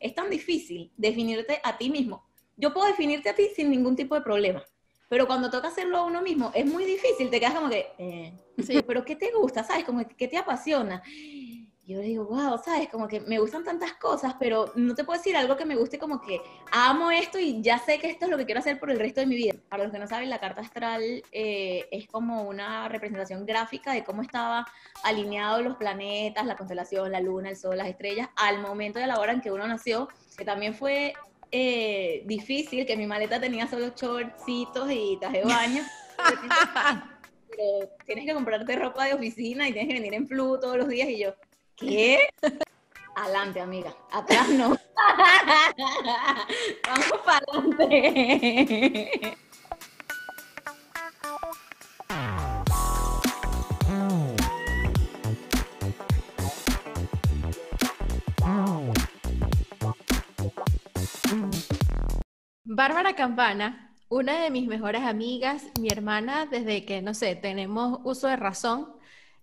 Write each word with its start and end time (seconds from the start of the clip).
es 0.00 0.14
tan 0.14 0.30
difícil 0.30 0.92
definirte 0.96 1.60
a 1.62 1.78
ti 1.78 1.90
mismo. 1.90 2.24
Yo 2.56 2.72
puedo 2.72 2.86
definirte 2.88 3.28
a 3.28 3.34
ti 3.34 3.48
sin 3.54 3.70
ningún 3.70 3.96
tipo 3.96 4.14
de 4.14 4.22
problema, 4.22 4.64
pero 5.08 5.26
cuando 5.26 5.50
toca 5.50 5.68
hacerlo 5.68 5.98
a 5.98 6.04
uno 6.04 6.22
mismo 6.22 6.50
es 6.54 6.66
muy 6.66 6.84
difícil, 6.84 7.30
te 7.30 7.40
quedas 7.40 7.54
como 7.54 7.68
que, 7.68 7.86
eh, 7.98 8.32
sí, 8.58 8.80
pero 8.86 9.04
¿qué 9.04 9.16
te 9.16 9.30
gusta? 9.32 9.64
¿Sabes? 9.64 9.84
Como 9.84 10.06
que 10.06 10.14
¿qué 10.16 10.28
te 10.28 10.36
apasiona 10.38 11.02
yo 11.90 12.00
digo, 12.00 12.24
wow, 12.24 12.56
sabes, 12.64 12.88
como 12.88 13.08
que 13.08 13.20
me 13.20 13.38
gustan 13.38 13.64
tantas 13.64 13.94
cosas, 13.94 14.34
pero 14.38 14.72
no 14.76 14.94
te 14.94 15.04
puedo 15.04 15.18
decir 15.18 15.36
algo 15.36 15.56
que 15.56 15.64
me 15.64 15.74
guste 15.74 15.98
como 15.98 16.20
que 16.20 16.40
amo 16.70 17.10
esto 17.10 17.38
y 17.38 17.60
ya 17.62 17.78
sé 17.78 17.98
que 17.98 18.08
esto 18.08 18.26
es 18.26 18.30
lo 18.30 18.38
que 18.38 18.44
quiero 18.44 18.60
hacer 18.60 18.78
por 18.78 18.90
el 18.90 18.98
resto 18.98 19.20
de 19.20 19.26
mi 19.26 19.34
vida. 19.34 19.54
Para 19.68 19.82
los 19.82 19.92
que 19.92 19.98
no 19.98 20.06
saben, 20.06 20.30
la 20.30 20.38
carta 20.38 20.60
astral 20.60 21.02
eh, 21.32 21.88
es 21.90 22.06
como 22.06 22.42
una 22.42 22.88
representación 22.88 23.44
gráfica 23.44 23.92
de 23.92 24.04
cómo 24.04 24.22
estaba 24.22 24.66
alineados 25.02 25.62
los 25.62 25.76
planetas, 25.76 26.46
la 26.46 26.56
constelación, 26.56 27.10
la 27.10 27.20
luna, 27.20 27.50
el 27.50 27.56
sol, 27.56 27.76
las 27.76 27.88
estrellas, 27.88 28.28
al 28.36 28.60
momento 28.60 28.98
de 28.98 29.06
la 29.06 29.18
hora 29.18 29.32
en 29.32 29.40
que 29.40 29.50
uno 29.50 29.66
nació, 29.66 30.08
que 30.36 30.44
también 30.44 30.74
fue 30.74 31.14
eh, 31.50 32.22
difícil, 32.26 32.86
que 32.86 32.96
mi 32.96 33.06
maleta 33.06 33.40
tenía 33.40 33.66
solo 33.66 33.92
shortcitos 33.96 34.88
y 34.90 35.18
traje 35.20 35.38
de 35.38 35.44
baño. 35.44 35.82
pero 37.50 37.90
tienes 38.06 38.26
que 38.26 38.34
comprarte 38.34 38.76
ropa 38.76 39.06
de 39.06 39.14
oficina 39.14 39.68
y 39.68 39.72
tienes 39.72 39.88
que 39.88 40.00
venir 40.00 40.14
en 40.14 40.26
flu 40.26 40.58
todos 40.58 40.76
los 40.76 40.88
días 40.88 41.08
y 41.08 41.18
yo, 41.18 41.34
¿Qué? 41.80 42.28
Adelante, 43.16 43.60
amiga. 43.60 43.94
Atrás 44.12 44.48
no. 44.50 44.68
Vamos 46.86 47.20
para 47.24 47.44
adelante. 47.48 49.38
Bárbara 62.64 63.14
Campana, 63.14 63.94
una 64.08 64.42
de 64.42 64.50
mis 64.50 64.66
mejores 64.66 65.02
amigas, 65.02 65.64
mi 65.78 65.88
hermana, 65.88 66.46
desde 66.46 66.84
que, 66.84 67.00
no 67.02 67.14
sé, 67.14 67.36
tenemos 67.36 68.00
uso 68.04 68.26
de 68.28 68.36
razón, 68.36 68.99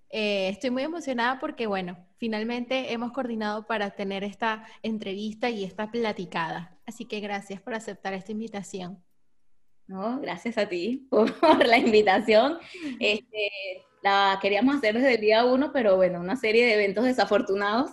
eh, 0.09 0.49
estoy 0.49 0.69
muy 0.69 0.83
emocionada 0.83 1.39
porque, 1.39 1.67
bueno, 1.67 1.97
finalmente 2.17 2.93
hemos 2.93 3.11
coordinado 3.11 3.67
para 3.67 3.91
tener 3.91 4.23
esta 4.23 4.65
entrevista 4.83 5.49
y 5.49 5.63
esta 5.63 5.91
platicada. 5.91 6.77
Así 6.85 7.05
que 7.05 7.19
gracias 7.19 7.61
por 7.61 7.73
aceptar 7.73 8.13
esta 8.13 8.31
invitación. 8.31 9.03
No, 9.87 10.19
gracias 10.19 10.57
a 10.57 10.67
ti 10.67 11.07
por 11.09 11.65
la 11.65 11.77
invitación. 11.77 12.57
Este, 12.99 13.51
la 14.01 14.39
queríamos 14.41 14.77
hacer 14.77 14.95
desde 14.95 15.15
el 15.15 15.21
día 15.21 15.45
uno, 15.45 15.71
pero 15.73 15.95
bueno, 15.95 16.19
una 16.19 16.35
serie 16.35 16.65
de 16.65 16.75
eventos 16.75 17.03
desafortunados. 17.03 17.91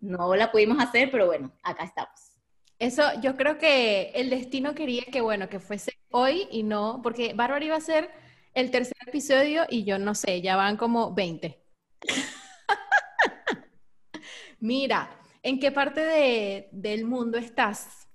No 0.00 0.34
la 0.34 0.52
pudimos 0.52 0.82
hacer, 0.82 1.10
pero 1.10 1.26
bueno, 1.26 1.52
acá 1.62 1.84
estamos. 1.84 2.34
Eso, 2.78 3.02
yo 3.22 3.36
creo 3.36 3.56
que 3.56 4.10
el 4.14 4.28
destino 4.28 4.74
quería 4.74 5.04
que, 5.10 5.20
bueno, 5.20 5.48
que 5.48 5.60
fuese 5.60 5.92
hoy 6.10 6.46
y 6.50 6.62
no, 6.64 7.00
porque 7.02 7.32
Bárbara 7.32 7.64
iba 7.64 7.76
a 7.76 7.80
ser 7.80 8.10
el 8.54 8.70
tercer 8.70 8.96
episodio 9.06 9.64
y 9.68 9.84
yo 9.84 9.98
no 9.98 10.14
sé, 10.14 10.40
ya 10.40 10.56
van 10.56 10.76
como 10.76 11.12
20. 11.12 11.60
Mira, 14.60 15.10
¿en 15.42 15.58
qué 15.58 15.72
parte 15.72 16.68
del 16.72 17.04
mundo 17.04 17.36
estás? 17.36 18.08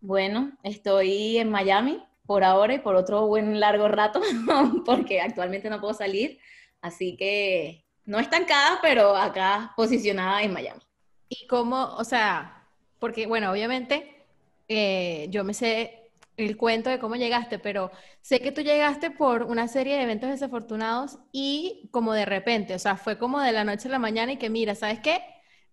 Bueno, 0.00 0.52
estoy 0.62 1.38
en 1.38 1.50
Miami 1.50 2.02
por 2.26 2.44
ahora 2.44 2.74
y 2.74 2.80
por 2.80 2.96
otro 2.96 3.26
buen 3.26 3.60
largo 3.60 3.88
rato, 3.88 4.20
porque 4.84 5.20
actualmente 5.20 5.70
no 5.70 5.80
puedo 5.80 5.94
salir, 5.94 6.38
así 6.82 7.16
que 7.16 7.86
no 8.04 8.18
estancada, 8.18 8.80
pero 8.82 9.16
acá 9.16 9.72
posicionada 9.76 10.42
en 10.42 10.52
Miami. 10.52 10.82
¿Y 11.28 11.46
cómo, 11.46 11.94
o 11.96 12.04
sea, 12.04 12.66
porque 12.98 13.26
bueno, 13.26 13.50
obviamente 13.50 14.26
eh, 14.68 15.26
yo 15.30 15.44
me 15.44 15.54
sé 15.54 16.03
el 16.36 16.56
cuento 16.56 16.90
de 16.90 16.98
cómo 16.98 17.16
llegaste, 17.16 17.58
pero 17.58 17.90
sé 18.20 18.40
que 18.40 18.52
tú 18.52 18.62
llegaste 18.62 19.10
por 19.10 19.44
una 19.44 19.68
serie 19.68 19.96
de 19.96 20.02
eventos 20.02 20.30
desafortunados 20.30 21.18
y 21.32 21.88
como 21.92 22.12
de 22.12 22.24
repente, 22.24 22.74
o 22.74 22.78
sea, 22.78 22.96
fue 22.96 23.18
como 23.18 23.40
de 23.40 23.52
la 23.52 23.64
noche 23.64 23.88
a 23.88 23.92
la 23.92 23.98
mañana 23.98 24.32
y 24.32 24.36
que 24.36 24.50
mira, 24.50 24.74
¿sabes 24.74 25.00
qué? 25.00 25.22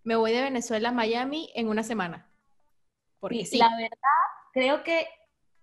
Me 0.03 0.15
voy 0.15 0.31
de 0.31 0.41
Venezuela 0.41 0.89
a 0.89 0.93
Miami 0.93 1.49
en 1.55 1.67
una 1.67 1.83
semana. 1.83 2.29
Porque 3.19 3.45
sí, 3.45 3.57
La 3.57 3.69
verdad, 3.69 3.97
creo 4.53 4.83
que 4.83 5.07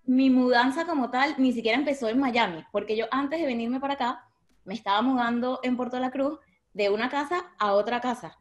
mi 0.05 0.31
mudanza 0.31 0.87
como 0.87 1.11
tal 1.11 1.35
ni 1.39 1.53
siquiera 1.53 1.79
empezó 1.79 2.09
en 2.09 2.19
Miami, 2.19 2.65
porque 2.73 2.97
yo 2.97 3.07
antes 3.11 3.41
de 3.41 3.47
venirme 3.47 3.81
para 3.81 3.95
acá, 3.95 4.29
me 4.65 4.75
estaba 4.75 5.03
mudando 5.03 5.61
en 5.63 5.77
Puerto 5.77 5.99
La 5.99 6.11
Cruz 6.11 6.39
de 6.73 6.91
una 6.91 7.09
casa 7.09 7.53
a 7.59 7.73
otra 7.73 8.01
casa. 8.01 8.39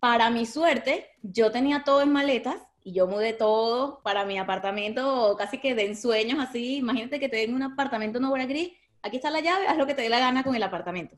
Para 0.00 0.30
mi 0.30 0.44
suerte, 0.46 1.10
yo 1.22 1.50
tenía 1.50 1.82
todo 1.84 2.02
en 2.02 2.12
maletas 2.12 2.60
y 2.84 2.92
yo 2.92 3.06
mudé 3.08 3.32
todo 3.32 4.02
para 4.02 4.26
mi 4.26 4.38
apartamento, 4.38 5.34
casi 5.38 5.58
que 5.58 5.74
de 5.74 5.86
ensueños 5.86 6.38
así. 6.38 6.76
Imagínate 6.76 7.18
que 7.18 7.30
te 7.30 7.38
den 7.38 7.54
un 7.54 7.62
apartamento 7.62 8.20
no 8.20 8.30
obra 8.30 8.44
gris, 8.44 8.72
aquí 9.02 9.16
está 9.16 9.30
la 9.30 9.40
llave, 9.40 9.66
haz 9.66 9.78
lo 9.78 9.86
que 9.86 9.94
te 9.94 10.02
dé 10.02 10.10
la 10.10 10.18
gana 10.18 10.44
con 10.44 10.54
el 10.54 10.62
apartamento. 10.62 11.16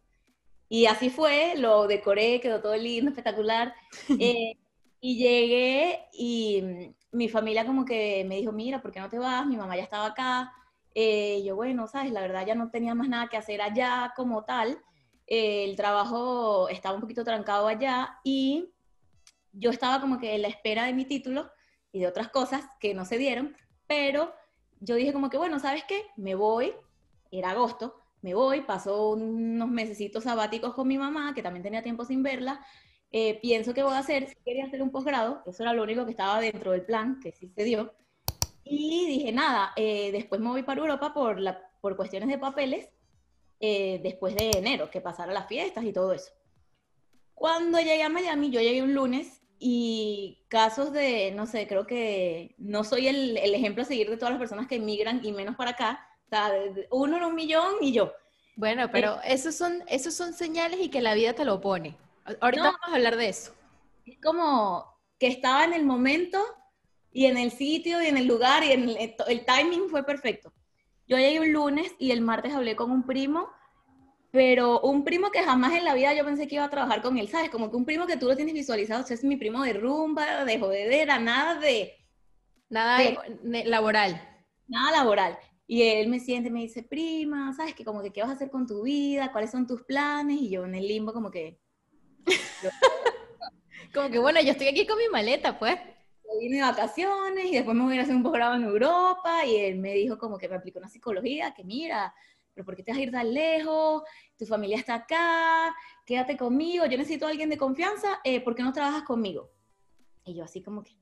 Y 0.68 0.86
así 0.86 1.10
fue, 1.10 1.54
lo 1.56 1.88
decoré, 1.88 2.40
quedó 2.40 2.60
todo 2.62 2.76
lindo, 2.76 3.10
espectacular. 3.10 3.74
Eh, 4.20 4.54
y 5.00 5.18
llegué 5.18 6.06
y 6.12 6.62
mm, 6.62 7.16
mi 7.16 7.28
familia 7.28 7.66
como 7.66 7.84
que 7.84 8.24
me 8.26 8.36
dijo, 8.36 8.52
mira, 8.52 8.80
¿por 8.80 8.92
qué 8.92 9.00
no 9.00 9.08
te 9.08 9.18
vas? 9.18 9.46
Mi 9.46 9.56
mamá 9.56 9.76
ya 9.76 9.82
estaba 9.82 10.06
acá. 10.06 10.52
Eh, 10.94 11.42
yo, 11.44 11.56
bueno, 11.56 11.86
sabes, 11.86 12.12
la 12.12 12.22
verdad 12.22 12.46
ya 12.46 12.54
no 12.54 12.70
tenía 12.70 12.94
más 12.94 13.08
nada 13.08 13.28
que 13.28 13.36
hacer 13.36 13.60
allá 13.60 14.12
como 14.16 14.44
tal. 14.44 14.78
Eh, 15.26 15.64
el 15.64 15.76
trabajo 15.76 16.68
estaba 16.68 16.94
un 16.94 17.00
poquito 17.00 17.24
trancado 17.24 17.66
allá 17.66 18.18
y 18.24 18.72
yo 19.52 19.70
estaba 19.70 20.00
como 20.00 20.18
que 20.18 20.34
en 20.34 20.42
la 20.42 20.48
espera 20.48 20.84
de 20.84 20.94
mi 20.94 21.04
título 21.04 21.50
y 21.96 22.00
de 22.00 22.08
otras 22.08 22.28
cosas 22.28 22.62
que 22.78 22.92
no 22.92 23.06
se 23.06 23.16
dieron, 23.16 23.56
pero 23.86 24.34
yo 24.80 24.96
dije 24.96 25.14
como 25.14 25.30
que, 25.30 25.38
bueno, 25.38 25.58
¿sabes 25.58 25.82
qué? 25.88 26.02
Me 26.18 26.34
voy, 26.34 26.74
era 27.30 27.52
agosto, 27.52 28.02
me 28.20 28.34
voy, 28.34 28.60
pasó 28.60 29.12
unos 29.12 29.70
mesecitos 29.70 30.24
sabáticos 30.24 30.74
con 30.74 30.86
mi 30.86 30.98
mamá, 30.98 31.32
que 31.34 31.42
también 31.42 31.62
tenía 31.62 31.82
tiempo 31.82 32.04
sin 32.04 32.22
verla, 32.22 32.60
eh, 33.12 33.40
pienso 33.40 33.72
que 33.72 33.82
voy 33.82 33.94
a 33.94 34.00
hacer, 34.00 34.28
si 34.28 34.34
quería 34.44 34.66
hacer 34.66 34.82
un 34.82 34.90
posgrado, 34.90 35.42
eso 35.46 35.62
era 35.62 35.72
lo 35.72 35.84
único 35.84 36.04
que 36.04 36.10
estaba 36.10 36.38
dentro 36.38 36.72
del 36.72 36.84
plan, 36.84 37.18
que 37.18 37.32
sí 37.32 37.48
se 37.48 37.64
dio, 37.64 37.94
y 38.62 39.06
dije, 39.06 39.32
nada, 39.32 39.72
eh, 39.74 40.12
después 40.12 40.38
me 40.38 40.50
voy 40.50 40.64
para 40.64 40.82
Europa 40.82 41.14
por, 41.14 41.40
la, 41.40 41.66
por 41.80 41.96
cuestiones 41.96 42.28
de 42.28 42.36
papeles, 42.36 42.90
eh, 43.58 44.00
después 44.02 44.34
de 44.34 44.50
enero, 44.50 44.90
que 44.90 45.00
pasara 45.00 45.32
las 45.32 45.46
fiestas 45.46 45.82
y 45.84 45.94
todo 45.94 46.12
eso. 46.12 46.30
Cuando 47.32 47.78
llegué 47.78 48.02
a 48.02 48.10
Miami, 48.10 48.50
yo 48.50 48.60
llegué 48.60 48.82
un 48.82 48.92
lunes 48.92 49.35
y 49.58 50.44
casos 50.48 50.92
de, 50.92 51.32
no 51.32 51.46
sé, 51.46 51.66
creo 51.66 51.86
que 51.86 52.54
no 52.58 52.84
soy 52.84 53.08
el, 53.08 53.36
el, 53.36 53.54
ejemplo 53.54 53.82
a 53.82 53.86
seguir 53.86 54.10
de 54.10 54.16
todas 54.16 54.30
las 54.30 54.38
personas 54.38 54.66
que 54.66 54.76
emigran 54.76 55.24
y 55.24 55.32
menos 55.32 55.56
para 55.56 55.70
acá. 55.70 56.06
O 56.26 56.28
sea, 56.28 56.52
uno 56.90 57.16
en 57.16 57.24
un 57.24 57.34
millón 57.34 57.76
y 57.80 57.92
yo. 57.92 58.12
Bueno, 58.56 58.90
pero 58.90 59.18
esos, 59.24 59.54
son, 59.54 59.82
esos 59.86 60.14
son 60.14 60.32
señales 60.32 60.80
y 60.80 60.88
que 60.88 61.00
la 61.00 61.14
vida 61.14 61.34
te 61.34 61.44
lo 61.44 61.60
pone. 61.60 61.96
Ahorita 62.40 62.64
vamos 62.64 62.80
a 62.82 62.94
hablar 62.94 63.16
de 63.16 63.28
eso. 63.28 63.54
Es 64.04 64.18
como 64.20 64.98
que 65.18 65.28
estaba 65.28 65.64
en 65.64 65.72
el 65.72 65.84
momento 65.84 66.42
y 67.12 67.26
en 67.26 67.36
el 67.36 67.50
sitio 67.50 68.02
y 68.02 68.06
en 68.06 68.16
el 68.16 68.26
lugar 68.26 68.64
y 68.64 68.72
en 68.72 68.88
el, 68.88 69.14
el 69.26 69.44
timing 69.44 69.88
fue 69.88 70.04
perfecto. 70.04 70.52
Yo 71.06 71.18
llegué 71.18 71.40
un 71.40 71.52
lunes 71.52 71.94
y 71.98 72.10
el 72.10 72.20
martes 72.20 72.52
hablé 72.52 72.76
con 72.76 72.90
un 72.90 73.06
primo 73.06 73.48
pero 74.30 74.80
un 74.80 75.04
primo 75.04 75.30
que 75.30 75.42
jamás 75.42 75.72
en 75.74 75.84
la 75.84 75.94
vida 75.94 76.12
yo 76.14 76.24
pensé 76.24 76.46
que 76.46 76.56
iba 76.56 76.64
a 76.64 76.70
trabajar 76.70 77.02
con 77.02 77.16
él, 77.18 77.28
¿sabes? 77.28 77.50
Como 77.50 77.70
que 77.70 77.76
un 77.76 77.84
primo 77.84 78.06
que 78.06 78.16
tú 78.16 78.26
lo 78.26 78.36
tienes 78.36 78.54
visualizado, 78.54 79.02
o 79.02 79.06
sea, 79.06 79.14
es 79.14 79.24
mi 79.24 79.36
primo 79.36 79.62
de 79.62 79.74
rumba, 79.74 80.44
de 80.44 80.58
jodedera, 80.58 81.18
nada 81.18 81.58
de... 81.58 81.94
Nada 82.68 82.98
laboral. 83.42 84.20
Nada 84.66 84.90
laboral. 84.98 85.38
Y 85.68 85.82
él 85.82 86.08
me 86.08 86.20
siente, 86.20 86.50
me 86.50 86.60
dice, 86.60 86.82
prima, 86.82 87.52
¿sabes? 87.54 87.74
Que 87.74 87.84
como 87.84 88.02
que 88.02 88.12
qué 88.12 88.20
vas 88.20 88.30
a 88.30 88.34
hacer 88.34 88.50
con 88.50 88.66
tu 88.66 88.82
vida, 88.82 89.32
cuáles 89.32 89.50
son 89.50 89.66
tus 89.66 89.82
planes, 89.82 90.40
y 90.40 90.50
yo 90.50 90.64
en 90.64 90.74
el 90.74 90.86
limbo 90.86 91.12
como 91.12 91.30
que... 91.30 91.58
como 93.94 94.10
que 94.10 94.18
bueno, 94.18 94.40
yo 94.40 94.50
estoy 94.50 94.68
aquí 94.68 94.86
con 94.86 94.98
mi 94.98 95.08
maleta, 95.08 95.58
pues. 95.58 95.76
Yo 95.76 96.40
vine 96.40 96.56
de 96.56 96.62
vacaciones 96.62 97.46
y 97.46 97.54
después 97.54 97.76
me 97.76 97.84
voy 97.84 97.98
a 97.98 98.02
hacer 98.02 98.14
un 98.14 98.22
posgrado 98.22 98.54
en 98.54 98.64
Europa 98.64 99.44
y 99.46 99.56
él 99.56 99.78
me 99.78 99.94
dijo 99.94 100.18
como 100.18 100.38
que 100.38 100.48
me 100.48 100.56
aplicó 100.56 100.78
una 100.78 100.88
psicología, 100.88 101.54
que 101.54 101.64
mira, 101.64 102.12
pero 102.56 102.64
¿por 102.64 102.74
qué 102.74 102.82
te 102.82 102.90
vas 102.90 102.98
a 102.98 103.02
ir 103.02 103.12
tan 103.12 103.34
lejos? 103.34 104.02
Tu 104.38 104.46
familia 104.46 104.78
está 104.78 104.94
acá, 104.94 105.76
quédate 106.06 106.38
conmigo, 106.38 106.86
yo 106.86 106.96
necesito 106.96 107.26
a 107.26 107.28
alguien 107.28 107.50
de 107.50 107.58
confianza, 107.58 108.18
eh, 108.24 108.40
¿por 108.40 108.54
qué 108.54 108.62
no 108.62 108.72
trabajas 108.72 109.02
conmigo? 109.02 109.52
Y 110.24 110.34
yo 110.34 110.42
así 110.42 110.62
como 110.62 110.82
que, 110.82 110.92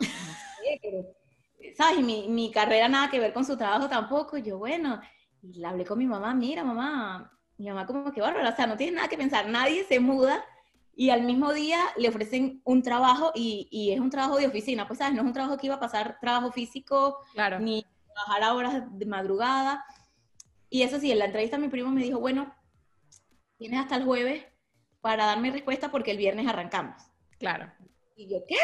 no 0.00 0.06
sé, 0.06 0.80
pero, 0.82 1.06
¿sabes? 1.76 2.04
Mi, 2.04 2.28
mi 2.28 2.50
carrera 2.50 2.88
nada 2.88 3.08
que 3.08 3.20
ver 3.20 3.32
con 3.32 3.44
su 3.44 3.56
trabajo 3.56 3.88
tampoco, 3.88 4.36
yo 4.36 4.58
bueno, 4.58 5.00
y 5.42 5.60
le 5.60 5.66
hablé 5.66 5.84
con 5.84 5.96
mi 5.96 6.06
mamá, 6.06 6.34
mira 6.34 6.64
mamá, 6.64 7.30
mi 7.56 7.68
mamá 7.68 7.86
como 7.86 8.10
que 8.10 8.20
bárbara, 8.20 8.50
o 8.50 8.56
sea, 8.56 8.66
no 8.66 8.76
tiene 8.76 8.96
nada 8.96 9.08
que 9.08 9.16
pensar, 9.16 9.48
nadie 9.48 9.84
se 9.84 10.00
muda 10.00 10.44
y 10.96 11.10
al 11.10 11.22
mismo 11.22 11.52
día 11.52 11.78
le 11.96 12.08
ofrecen 12.08 12.62
un 12.64 12.82
trabajo 12.82 13.30
y, 13.32 13.68
y, 13.70 13.92
es 13.92 14.00
un 14.00 14.10
trabajo 14.10 14.38
de 14.38 14.48
oficina, 14.48 14.88
pues 14.88 14.98
sabes, 14.98 15.14
no 15.14 15.20
es 15.20 15.26
un 15.26 15.32
trabajo 15.32 15.56
que 15.56 15.66
iba 15.66 15.76
a 15.76 15.80
pasar 15.80 16.18
trabajo 16.20 16.50
físico, 16.50 17.18
claro. 17.32 17.60
ni 17.60 17.86
trabajar 18.12 18.42
a 18.42 18.54
horas 18.54 18.82
de 18.90 19.06
madrugada, 19.06 19.84
y 20.74 20.82
eso 20.82 20.98
sí, 20.98 21.12
en 21.12 21.20
la 21.20 21.26
entrevista 21.26 21.56
mi 21.56 21.68
primo 21.68 21.92
me 21.92 22.02
dijo, 22.02 22.18
bueno, 22.18 22.52
tienes 23.58 23.78
hasta 23.78 23.94
el 23.94 24.04
jueves 24.04 24.44
para 25.00 25.24
darme 25.24 25.52
respuesta 25.52 25.92
porque 25.92 26.10
el 26.10 26.16
viernes 26.16 26.48
arrancamos. 26.48 27.00
Claro. 27.38 27.72
Y 28.16 28.28
yo, 28.28 28.38
¿qué? 28.48 28.56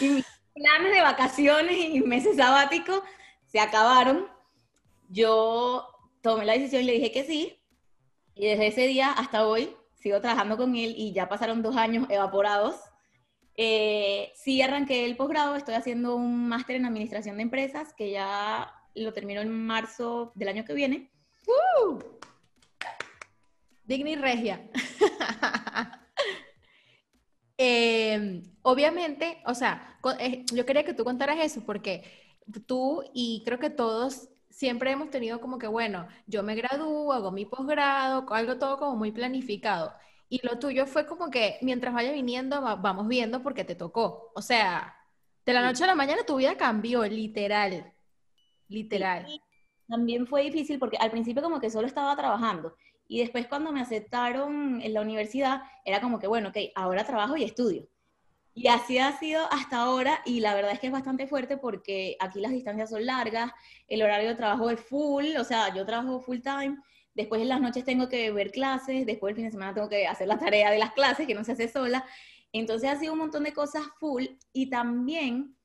y 0.00 0.10
mis 0.10 0.26
planes 0.54 0.94
de 0.94 1.00
vacaciones 1.00 1.76
y 1.76 2.00
meses 2.02 2.36
sabáticos 2.36 3.02
se 3.46 3.58
acabaron. 3.58 4.28
Yo 5.08 5.84
tomé 6.20 6.44
la 6.44 6.52
decisión 6.52 6.82
y 6.82 6.86
le 6.86 6.92
dije 6.92 7.10
que 7.10 7.24
sí. 7.24 7.60
Y 8.36 8.46
desde 8.46 8.68
ese 8.68 8.86
día 8.86 9.10
hasta 9.10 9.44
hoy 9.44 9.74
sigo 9.94 10.20
trabajando 10.20 10.56
con 10.56 10.76
él 10.76 10.94
y 10.96 11.12
ya 11.12 11.28
pasaron 11.28 11.60
dos 11.60 11.74
años 11.74 12.06
evaporados. 12.08 12.76
Eh, 13.56 14.30
sí 14.36 14.62
arranqué 14.62 15.06
el 15.06 15.16
posgrado, 15.16 15.56
estoy 15.56 15.74
haciendo 15.74 16.14
un 16.14 16.46
máster 16.46 16.76
en 16.76 16.86
administración 16.86 17.38
de 17.38 17.42
empresas 17.42 17.94
que 17.94 18.12
ya 18.12 18.72
lo 18.94 19.12
termino 19.12 19.40
en 19.40 19.50
marzo 19.50 20.30
del 20.36 20.46
año 20.46 20.64
que 20.64 20.74
viene. 20.74 21.11
¡Uh! 21.46 21.98
Digni 23.84 24.16
Regia. 24.16 24.68
Em, 27.58 28.42
obviamente, 28.62 29.40
o 29.46 29.54
sea, 29.54 29.98
eh, 30.18 30.44
yo 30.52 30.66
quería 30.66 30.84
que 30.84 30.94
tú 30.94 31.04
contaras 31.04 31.38
eso 31.38 31.60
porque 31.64 32.02
tú 32.66 33.04
y 33.14 33.42
creo 33.44 33.58
que 33.60 33.70
todos 33.70 34.30
siempre 34.50 34.90
hemos 34.90 35.10
tenido 35.10 35.40
como 35.40 35.58
que, 35.58 35.66
bueno, 35.68 36.08
yo 36.26 36.42
me 36.42 36.54
gradúo, 36.54 37.12
hago 37.12 37.30
mi 37.30 37.44
posgrado, 37.46 38.26
algo 38.32 38.58
todo 38.58 38.78
como 38.78 38.96
muy 38.96 39.12
planificado. 39.12 39.94
Y 40.28 40.44
lo 40.46 40.58
tuyo 40.58 40.86
fue 40.86 41.06
como 41.06 41.30
que 41.30 41.58
mientras 41.62 41.94
vaya 41.94 42.12
viniendo, 42.12 42.60
vamos 42.62 43.06
viendo 43.08 43.42
porque 43.42 43.64
te 43.64 43.74
tocó. 43.76 44.32
O 44.34 44.42
sea, 44.42 44.96
de 45.44 45.52
la 45.52 45.62
noche 45.62 45.84
a 45.84 45.86
la 45.88 45.94
mañana 45.94 46.24
tu 46.24 46.36
vida 46.36 46.56
cambió, 46.56 47.04
literal. 47.04 47.92
Literal. 48.68 49.26
También 49.92 50.26
fue 50.26 50.42
difícil 50.42 50.78
porque 50.78 50.96
al 50.96 51.10
principio 51.10 51.42
como 51.42 51.60
que 51.60 51.70
solo 51.70 51.86
estaba 51.86 52.16
trabajando. 52.16 52.74
Y 53.06 53.20
después 53.20 53.46
cuando 53.46 53.72
me 53.72 53.80
aceptaron 53.80 54.80
en 54.80 54.94
la 54.94 55.02
universidad, 55.02 55.62
era 55.84 56.00
como 56.00 56.18
que, 56.18 56.26
bueno, 56.26 56.48
ok, 56.48 56.56
ahora 56.74 57.04
trabajo 57.04 57.36
y 57.36 57.44
estudio. 57.44 57.86
Y 58.54 58.68
así 58.68 58.98
ha 58.98 59.12
sido 59.18 59.42
hasta 59.50 59.78
ahora 59.78 60.20
y 60.24 60.40
la 60.40 60.54
verdad 60.54 60.72
es 60.72 60.80
que 60.80 60.86
es 60.86 60.92
bastante 60.92 61.26
fuerte 61.26 61.56
porque 61.56 62.16
aquí 62.20 62.40
las 62.40 62.52
distancias 62.52 62.90
son 62.90 63.04
largas, 63.04 63.52
el 63.88 64.02
horario 64.02 64.30
de 64.30 64.34
trabajo 64.34 64.70
es 64.70 64.80
full, 64.80 65.36
o 65.38 65.44
sea, 65.44 65.74
yo 65.74 65.86
trabajo 65.86 66.20
full 66.20 66.40
time 66.40 66.78
después 67.14 67.42
en 67.42 67.48
las 67.48 67.60
noches 67.60 67.84
tengo 67.84 68.08
que 68.08 68.30
ver 68.32 68.50
clases, 68.50 69.06
después 69.06 69.32
el 69.32 69.36
fin 69.36 69.44
de 69.46 69.50
semana 69.50 69.74
tengo 69.74 69.88
que 69.88 70.06
hacer 70.06 70.26
la 70.26 70.38
tarea 70.38 70.70
de 70.70 70.78
las 70.78 70.92
clases, 70.92 71.26
que 71.26 71.34
no 71.34 71.44
se 71.44 71.52
hace 71.52 71.68
sola. 71.68 72.04
Entonces 72.52 72.90
ha 72.90 72.98
sido 72.98 73.12
un 73.12 73.20
montón 73.20 73.44
de 73.44 73.52
cosas 73.52 73.84
full 73.98 74.24
y 74.52 74.68
también 74.68 75.56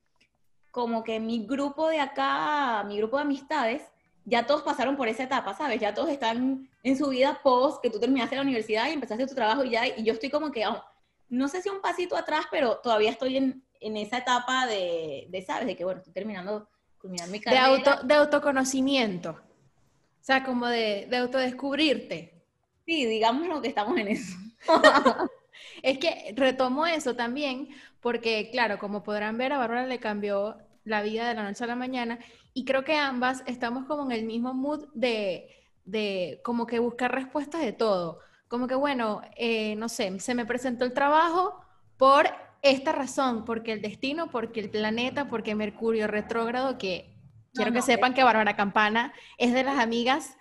como 0.71 1.03
que 1.03 1.19
mi 1.19 1.45
grupo 1.45 1.89
de 1.89 1.99
acá, 1.99 2.83
mi 2.87 2.97
grupo 2.97 3.17
de 3.17 3.23
amistades, 3.23 3.81
ya 4.29 4.45
todos 4.45 4.61
pasaron 4.61 4.97
por 4.97 5.07
esa 5.07 5.23
etapa, 5.23 5.53
¿sabes? 5.53 5.79
Ya 5.79 5.93
todos 5.93 6.09
están 6.09 6.69
en 6.83 6.97
su 6.97 7.07
vida 7.09 7.39
post 7.41 7.81
que 7.81 7.89
tú 7.89 7.97
terminaste 7.97 8.35
la 8.35 8.41
universidad 8.41 8.89
y 8.89 8.91
empezaste 8.91 9.25
tu 9.25 9.33
trabajo 9.33 9.63
y 9.63 9.69
ya, 9.69 9.87
y 9.87 10.03
yo 10.03 10.11
estoy 10.11 10.29
como 10.29 10.51
que, 10.51 10.67
oh, 10.67 10.83
no 11.29 11.47
sé 11.47 11.61
si 11.61 11.69
un 11.69 11.79
pasito 11.79 12.17
atrás, 12.17 12.45
pero 12.51 12.77
todavía 12.79 13.09
estoy 13.09 13.37
en, 13.37 13.63
en 13.79 13.95
esa 13.95 14.17
etapa 14.17 14.67
de, 14.67 15.27
de, 15.29 15.41
¿sabes? 15.43 15.65
De 15.65 15.77
que, 15.77 15.85
bueno, 15.85 15.99
estoy 15.99 16.13
terminando, 16.13 16.67
terminando 17.01 17.31
mi 17.31 17.39
carrera. 17.39 17.69
De, 17.69 17.75
auto, 17.75 18.03
de 18.03 18.13
autoconocimiento. 18.15 19.29
O 19.31 20.23
sea, 20.27 20.43
como 20.43 20.67
de, 20.67 21.07
de 21.09 21.17
autodescubrirte. 21.17 22.43
Sí, 22.85 23.05
digamos 23.05 23.47
lo 23.47 23.61
que 23.61 23.69
estamos 23.69 23.97
en 23.97 24.09
eso. 24.09 24.35
es 25.83 25.99
que 25.99 26.33
retomo 26.35 26.85
eso 26.85 27.15
también, 27.15 27.69
porque 28.01 28.49
claro, 28.51 28.77
como 28.77 29.03
podrán 29.03 29.37
ver, 29.37 29.53
a 29.53 29.57
Bárbara 29.57 29.85
le 29.85 29.99
cambió 29.99 30.57
la 30.87 31.01
vida 31.01 31.27
de 31.27 31.35
la 31.35 31.43
noche 31.43 31.63
a 31.63 31.67
la 31.67 31.75
mañana 31.75 32.19
y 32.53 32.65
creo 32.65 32.83
que 32.83 32.95
ambas 32.95 33.43
estamos 33.45 33.85
como 33.85 34.03
en 34.05 34.11
el 34.11 34.25
mismo 34.25 34.53
mood 34.53 34.87
de, 34.93 35.49
de 35.85 36.41
como 36.43 36.65
que 36.65 36.79
buscar 36.79 37.13
respuestas 37.13 37.61
de 37.61 37.73
todo. 37.73 38.19
Como 38.47 38.67
que, 38.67 38.75
bueno, 38.75 39.21
eh, 39.35 39.75
no 39.75 39.89
sé, 39.89 40.19
se 40.19 40.33
me 40.33 40.45
presentó 40.45 40.85
el 40.85 40.93
trabajo 40.93 41.59
por 41.97 42.27
esta 42.61 42.93
razón, 42.93 43.45
porque 43.45 43.73
el 43.73 43.81
destino, 43.81 44.31
porque 44.31 44.61
el 44.61 44.69
planeta, 44.69 45.27
porque 45.27 45.53
Mercurio 45.53 46.07
retrógrado, 46.07 46.77
que 46.77 47.17
Quiero 47.57 47.73
que 47.73 47.81
sepan 47.81 48.13
que 48.13 48.23
Bárbara 48.23 48.55
Campana 48.55 49.13
es 49.37 49.51
de 49.53 49.63
las 49.63 49.79
amigas 49.79 50.37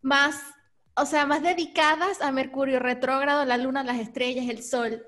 más, 0.00 0.40
o 0.94 1.04
sea, 1.04 1.26
más 1.26 1.42
dedicadas 1.42 2.22
a 2.22 2.32
Mercurio 2.32 2.78
retrógrado, 2.80 3.44
la 3.44 3.58
luna, 3.58 3.84
las 3.84 3.98
estrellas, 3.98 4.48
el 4.48 4.62
sol. 4.62 5.04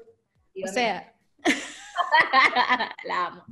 o 0.63 0.69
sea, 0.69 1.15
la 3.05 3.27
amo. 3.27 3.45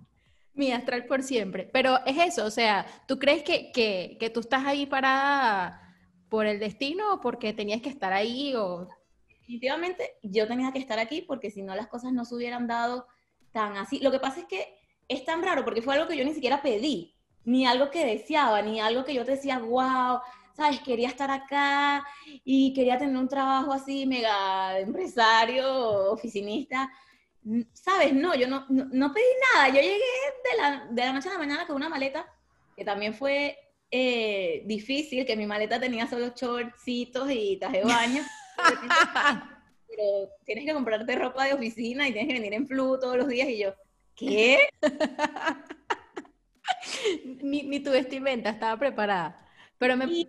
Mi 0.56 0.73
astral 0.73 1.06
por 1.06 1.23
siempre. 1.23 1.69
Pero 1.73 2.05
es 2.05 2.19
eso, 2.19 2.44
o 2.44 2.50
sea, 2.50 2.87
¿tú 3.06 3.19
crees 3.19 3.43
que, 3.44 3.70
que, 3.73 4.17
que 4.19 4.31
tú 4.31 4.41
estás 4.41 4.64
ahí 4.64 4.87
parada 4.87 5.97
por 6.29 6.47
el 6.47 6.58
destino 6.58 7.14
o 7.14 7.20
porque 7.20 7.53
tenías 7.53 7.82
que 7.82 7.91
estar 7.91 8.12
ahí? 8.12 8.55
O... 8.56 8.88
Definitivamente 9.29 10.17
yo 10.23 10.49
tenía 10.49 10.73
que 10.73 10.79
estar 10.79 10.99
aquí 10.99 11.23
porque 11.23 11.50
si 11.50 11.62
no 11.62 11.75
las 11.75 11.87
cosas 11.87 12.12
no 12.12 12.25
se 12.25 12.35
hubieran 12.35 12.67
dado 12.67 13.06
tan 13.53 13.76
así. 13.76 14.00
Lo 14.00 14.11
que 14.11 14.19
pasa 14.19 14.41
es 14.41 14.47
que 14.47 14.79
es 15.08 15.25
tan 15.25 15.43
raro 15.43 15.64
porque 15.64 15.82
fue 15.82 15.94
algo 15.94 16.08
que 16.08 16.17
yo 16.17 16.25
ni 16.25 16.35
siquiera 16.35 16.62
pedí 16.62 17.17
ni 17.47 17.64
algo 17.64 17.91
que 17.91 18.05
deseaba, 18.05 18.61
ni 18.61 18.81
algo 18.81 19.05
que 19.05 19.14
yo 19.14 19.25
decía, 19.25 19.58
wow, 19.61 20.20
¿sabes? 20.55 20.81
Quería 20.81 21.08
estar 21.08 21.31
acá 21.31 22.05
y 22.44 22.75
quería 22.75 22.99
tener 22.99 23.17
un 23.17 23.29
trabajo 23.29 23.73
así, 23.73 24.05
mega 24.05 24.79
empresario, 24.81 26.12
oficinista. 26.12 26.91
¿Sabes? 27.72 28.12
No, 28.12 28.34
yo 28.34 28.48
no, 28.48 28.66
no, 28.69 29.12
pedí 29.12 29.25
nada. 29.54 29.69
Yo 29.69 29.81
llegué 29.81 29.94
de 29.94 30.60
la, 30.60 30.87
de 30.90 31.02
la, 31.02 31.12
noche 31.12 31.28
a 31.28 31.32
la 31.32 31.38
mañana 31.38 31.66
con 31.66 31.76
una 31.76 31.88
maleta, 31.88 32.26
que 32.76 32.84
también 32.84 33.14
fue 33.14 33.56
eh, 33.90 34.62
difícil, 34.66 35.25
que 35.25 35.37
mi 35.37 35.46
maleta 35.46 35.78
tenía 35.78 36.08
solo 36.08 36.32
shortcitos 36.34 37.31
y 37.31 37.56
traje 37.58 37.78
de 37.78 37.84
baño. 37.84 38.22
pero 39.88 40.28
tienes 40.44 40.64
que 40.64 40.75
comprarte 40.75 41.16
ropa 41.16 41.44
de 41.44 41.54
oficina 41.54 42.08
y 42.08 42.12
tienes 42.12 42.28
que 42.28 42.40
venir 42.40 42.54
en 42.54 42.66
flu 42.66 42.98
todos 42.98 43.16
los 43.16 43.28
días 43.28 43.48
y 43.48 43.58
yo, 43.58 43.75
¿qué? 44.14 44.69
ni, 47.43 47.81
tu 47.81 47.90
vestimenta 47.90 48.50
estaba 48.50 48.78
preparada. 48.78 49.46
Pero 49.78 49.96
me... 49.96 50.28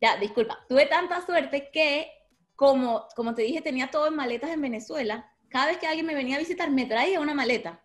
ya, 0.00 0.16
disculpa, 0.18 0.58
tuve 0.68 0.86
tanta 0.86 1.24
suerte 1.24 1.70
que, 1.72 2.10
como, 2.54 3.06
como 3.14 3.34
te 3.34 3.42
dije, 3.42 3.62
tenía 3.62 3.90
todo 3.90 4.08
en 4.08 4.16
maletas 4.16 4.50
en 4.50 4.60
Venezuela. 4.60 5.32
Cada 5.48 5.66
vez 5.66 5.78
que 5.78 5.86
alguien 5.86 6.06
me 6.06 6.14
venía 6.14 6.36
a 6.36 6.40
visitar, 6.40 6.70
me 6.70 6.86
traía 6.86 7.20
una 7.20 7.34
maleta. 7.34 7.80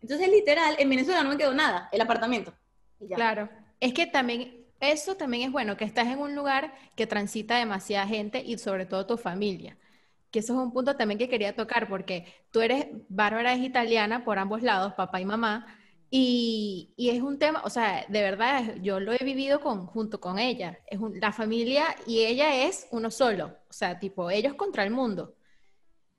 Entonces, 0.00 0.28
literal, 0.28 0.76
en 0.78 0.88
Venezuela 0.88 1.22
no 1.22 1.30
me 1.30 1.36
quedó 1.36 1.54
nada, 1.54 1.88
el 1.92 2.00
apartamento. 2.00 2.54
Claro, 3.14 3.48
es 3.80 3.92
que 3.94 4.06
también, 4.06 4.66
eso 4.80 5.16
también 5.16 5.44
es 5.44 5.52
bueno, 5.52 5.76
que 5.76 5.84
estás 5.84 6.06
en 6.08 6.18
un 6.18 6.34
lugar 6.34 6.74
que 6.94 7.06
transita 7.06 7.58
demasiada 7.58 8.06
gente 8.06 8.42
y 8.44 8.58
sobre 8.58 8.86
todo 8.86 9.06
tu 9.06 9.16
familia. 9.16 9.76
Que 10.30 10.40
eso 10.40 10.52
es 10.52 10.58
un 10.58 10.72
punto 10.72 10.96
también 10.96 11.18
que 11.18 11.28
quería 11.28 11.56
tocar, 11.56 11.88
porque 11.88 12.26
tú 12.50 12.60
eres, 12.60 12.86
Bárbara 13.08 13.54
es 13.54 13.60
italiana 13.60 14.24
por 14.24 14.38
ambos 14.38 14.62
lados, 14.62 14.94
papá 14.94 15.20
y 15.20 15.24
mamá, 15.24 15.78
y, 16.10 16.94
y, 16.96 17.10
es 17.10 17.20
un 17.20 17.38
tema, 17.38 17.60
o 17.64 17.70
sea, 17.70 18.06
de 18.08 18.22
verdad, 18.22 18.76
yo 18.80 18.98
lo 18.98 19.12
he 19.12 19.22
vivido 19.22 19.58
junto 19.58 20.20
con 20.20 20.38
ella. 20.38 20.78
Es 20.86 20.98
la 21.20 21.32
familia 21.32 21.84
y 22.06 22.20
ella 22.20 22.66
es 22.66 22.88
uno 22.92 23.10
solo, 23.10 23.58
o 23.68 23.72
sea, 23.72 23.98
tipo, 23.98 24.30
ellos 24.30 24.54
contra 24.54 24.84
el 24.84 24.90
mundo. 24.90 25.34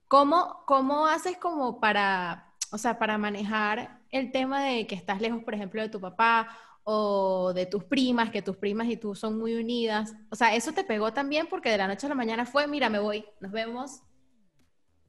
¿Cómo, 0.09 0.63
cómo 0.65 1.05
haces 1.05 1.37
como 1.37 1.79
para, 1.79 2.53
o 2.71 2.77
sea, 2.77 2.97
para 2.97 3.17
manejar 3.19 4.01
el 4.09 4.31
tema 4.31 4.63
de 4.63 4.87
que 4.87 4.95
estás 4.95 5.21
lejos, 5.21 5.43
por 5.43 5.53
ejemplo, 5.53 5.81
de 5.81 5.89
tu 5.89 6.01
papá 6.01 6.49
o 6.83 7.53
de 7.53 7.67
tus 7.67 7.83
primas, 7.83 8.31
que 8.31 8.41
tus 8.41 8.57
primas 8.57 8.87
y 8.87 8.97
tú 8.97 9.13
son 9.13 9.37
muy 9.37 9.53
unidas? 9.53 10.15
O 10.31 10.35
sea, 10.35 10.55
eso 10.55 10.71
te 10.73 10.83
pegó 10.83 11.13
también 11.13 11.47
porque 11.47 11.69
de 11.69 11.77
la 11.77 11.87
noche 11.87 12.07
a 12.07 12.09
la 12.09 12.15
mañana 12.15 12.47
fue, 12.47 12.67
mira, 12.67 12.89
me 12.89 12.97
voy, 12.97 13.23
nos 13.39 13.51
vemos, 13.51 14.01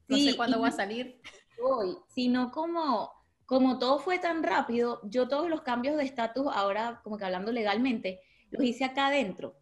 no 0.07 0.17
sé 0.17 0.37
cuándo 0.37 0.59
voy 0.59 0.69
a 0.69 0.71
salir. 0.71 1.19
Voy, 1.59 1.97
sino 2.07 2.51
como 2.51 3.11
como 3.51 3.79
todo 3.79 3.99
fue 3.99 4.17
tan 4.17 4.43
rápido, 4.43 5.01
yo 5.03 5.27
todos 5.27 5.49
los 5.49 5.59
cambios 5.59 5.97
de 5.97 6.05
estatus, 6.05 6.47
ahora 6.53 7.01
como 7.03 7.17
que 7.17 7.25
hablando 7.25 7.51
legalmente, 7.51 8.21
los 8.49 8.63
hice 8.63 8.85
acá 8.85 9.07
adentro. 9.07 9.57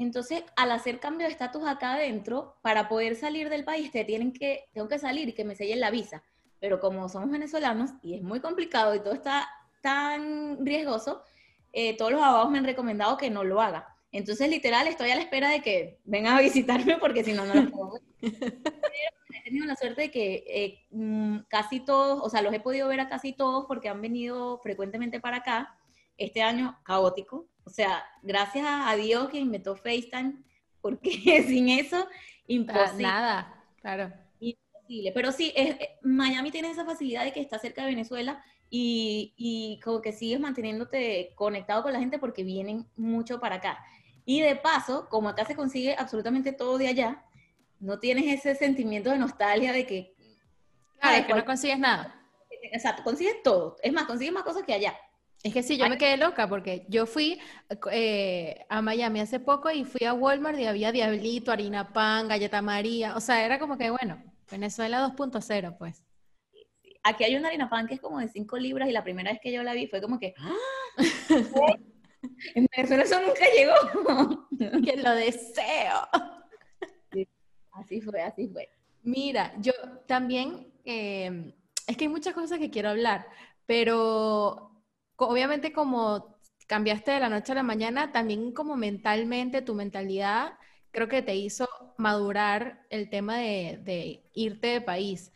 Entonces, 0.00 0.42
al 0.56 0.72
hacer 0.72 0.98
cambio 0.98 1.26
de 1.26 1.32
estatus 1.32 1.68
acá 1.68 1.92
adentro, 1.92 2.56
para 2.62 2.88
poder 2.88 3.16
salir 3.16 3.50
del 3.50 3.64
país, 3.64 3.92
te 3.92 4.02
tienen 4.02 4.32
que, 4.32 4.64
tengo 4.72 4.88
que 4.88 4.98
salir 4.98 5.28
y 5.28 5.34
que 5.34 5.44
me 5.44 5.54
sellen 5.54 5.78
la 5.78 5.90
visa. 5.90 6.24
Pero 6.58 6.80
como 6.80 7.06
somos 7.10 7.30
venezolanos 7.30 7.90
y 8.02 8.14
es 8.14 8.22
muy 8.22 8.40
complicado 8.40 8.94
y 8.94 9.00
todo 9.00 9.12
está 9.12 9.46
tan 9.82 10.64
riesgoso, 10.64 11.22
eh, 11.74 11.98
todos 11.98 12.12
los 12.12 12.22
abogados 12.22 12.50
me 12.50 12.56
han 12.56 12.64
recomendado 12.64 13.18
que 13.18 13.28
no 13.28 13.44
lo 13.44 13.60
haga. 13.60 13.94
Entonces, 14.10 14.48
literal, 14.48 14.88
estoy 14.88 15.10
a 15.10 15.16
la 15.16 15.20
espera 15.20 15.50
de 15.50 15.60
que 15.60 16.00
vengan 16.04 16.38
a 16.38 16.40
visitarme 16.40 16.96
porque 16.96 17.22
si 17.22 17.34
no, 17.34 17.44
no 17.44 17.54
lo 17.54 17.70
puedo. 17.70 18.00
he 18.22 19.42
tenido 19.44 19.66
la 19.66 19.76
suerte 19.76 20.00
de 20.00 20.10
que 20.10 20.44
eh, 20.48 20.86
mm, 20.92 21.40
casi 21.48 21.80
todos, 21.80 22.20
o 22.22 22.30
sea, 22.30 22.40
los 22.40 22.54
he 22.54 22.60
podido 22.60 22.88
ver 22.88 23.00
a 23.00 23.10
casi 23.10 23.34
todos 23.34 23.66
porque 23.66 23.90
han 23.90 24.00
venido 24.00 24.60
frecuentemente 24.62 25.20
para 25.20 25.38
acá. 25.38 25.76
Este 26.16 26.42
año 26.42 26.78
caótico, 26.84 27.46
o 27.64 27.70
sea, 27.70 28.04
gracias 28.22 28.66
a 28.66 28.94
Dios 28.96 29.28
que 29.28 29.38
inventó 29.38 29.76
FaceTime, 29.76 30.34
porque 30.80 31.10
sin 31.46 31.68
eso, 31.68 32.06
imposible. 32.46 33.02
Nada, 33.02 33.64
claro. 33.80 34.12
Imposible. 34.40 35.12
Pero 35.12 35.32
sí, 35.32 35.52
es, 35.54 35.70
eh, 35.80 35.98
Miami 36.02 36.50
tiene 36.50 36.70
esa 36.70 36.84
facilidad 36.84 37.24
de 37.24 37.32
que 37.32 37.40
está 37.40 37.58
cerca 37.58 37.82
de 37.82 37.90
Venezuela 37.90 38.42
y, 38.68 39.34
y 39.36 39.80
como 39.80 40.00
que 40.00 40.12
sigues 40.12 40.40
manteniéndote 40.40 41.32
conectado 41.34 41.82
con 41.82 41.92
la 41.92 41.98
gente 41.98 42.18
porque 42.18 42.42
vienen 42.42 42.86
mucho 42.96 43.40
para 43.40 43.56
acá. 43.56 43.84
Y 44.24 44.40
de 44.40 44.56
paso, 44.56 45.08
como 45.08 45.28
acá 45.28 45.44
se 45.44 45.56
consigue 45.56 45.96
absolutamente 45.98 46.52
todo 46.52 46.78
de 46.78 46.88
allá, 46.88 47.24
no 47.80 47.98
tienes 47.98 48.26
ese 48.26 48.54
sentimiento 48.54 49.10
de 49.10 49.18
nostalgia 49.18 49.72
de 49.72 49.86
que... 49.86 50.14
Claro, 51.00 51.26
que 51.26 51.34
no 51.34 51.44
consigues 51.44 51.78
nada. 51.78 52.14
exacto, 52.70 53.02
consigues 53.02 53.42
todo. 53.42 53.76
Es 53.82 53.92
más, 53.92 54.04
consigues 54.04 54.34
más 54.34 54.42
cosas 54.42 54.64
que 54.64 54.74
allá. 54.74 54.94
Es 55.42 55.54
que 55.54 55.62
sí, 55.62 55.78
yo 55.78 55.88
me 55.88 55.96
quedé 55.96 56.18
loca 56.18 56.46
porque 56.48 56.84
yo 56.88 57.06
fui 57.06 57.40
eh, 57.90 58.66
a 58.68 58.82
Miami 58.82 59.20
hace 59.20 59.40
poco 59.40 59.70
y 59.70 59.84
fui 59.84 60.06
a 60.06 60.12
Walmart 60.12 60.58
y 60.58 60.66
había 60.66 60.92
Diablito, 60.92 61.50
harina 61.50 61.94
pan, 61.94 62.28
galleta 62.28 62.60
María. 62.60 63.16
O 63.16 63.20
sea, 63.20 63.42
era 63.44 63.58
como 63.58 63.78
que, 63.78 63.88
bueno, 63.88 64.22
Venezuela 64.50 65.08
2.0, 65.08 65.78
pues. 65.78 66.04
Aquí 67.02 67.24
hay 67.24 67.36
una 67.36 67.48
harina 67.48 67.70
pan 67.70 67.86
que 67.86 67.94
es 67.94 68.00
como 68.00 68.18
de 68.18 68.28
5 68.28 68.58
libras 68.58 68.86
y 68.90 68.92
la 68.92 69.02
primera 69.02 69.30
vez 69.30 69.40
que 69.42 69.50
yo 69.50 69.62
la 69.62 69.72
vi 69.72 69.86
fue 69.86 70.02
como 70.02 70.18
que, 70.18 70.34
¡Ah! 70.38 70.98
en 72.54 72.68
Venezuela 72.76 73.04
eso 73.04 73.20
nunca 73.22 73.44
llegó. 73.56 74.46
que 74.84 74.96
lo 74.98 75.14
deseo. 75.14 76.06
así 77.72 78.02
fue, 78.02 78.20
así 78.20 78.46
fue. 78.48 78.68
Mira, 79.02 79.54
yo 79.58 79.72
también, 80.06 80.70
eh, 80.84 81.54
es 81.86 81.96
que 81.96 82.04
hay 82.04 82.10
muchas 82.10 82.34
cosas 82.34 82.58
que 82.58 82.68
quiero 82.68 82.90
hablar, 82.90 83.26
pero 83.64 84.69
obviamente 85.28 85.72
como 85.72 86.38
cambiaste 86.66 87.10
de 87.10 87.20
la 87.20 87.28
noche 87.28 87.52
a 87.52 87.56
la 87.56 87.62
mañana, 87.62 88.12
también 88.12 88.52
como 88.52 88.76
mentalmente, 88.76 89.62
tu 89.62 89.74
mentalidad 89.74 90.52
creo 90.90 91.08
que 91.08 91.22
te 91.22 91.34
hizo 91.36 91.68
madurar 91.96 92.86
el 92.90 93.10
tema 93.10 93.38
de, 93.38 94.22
irte 94.34 94.68
de 94.68 94.80
país. 94.80 95.32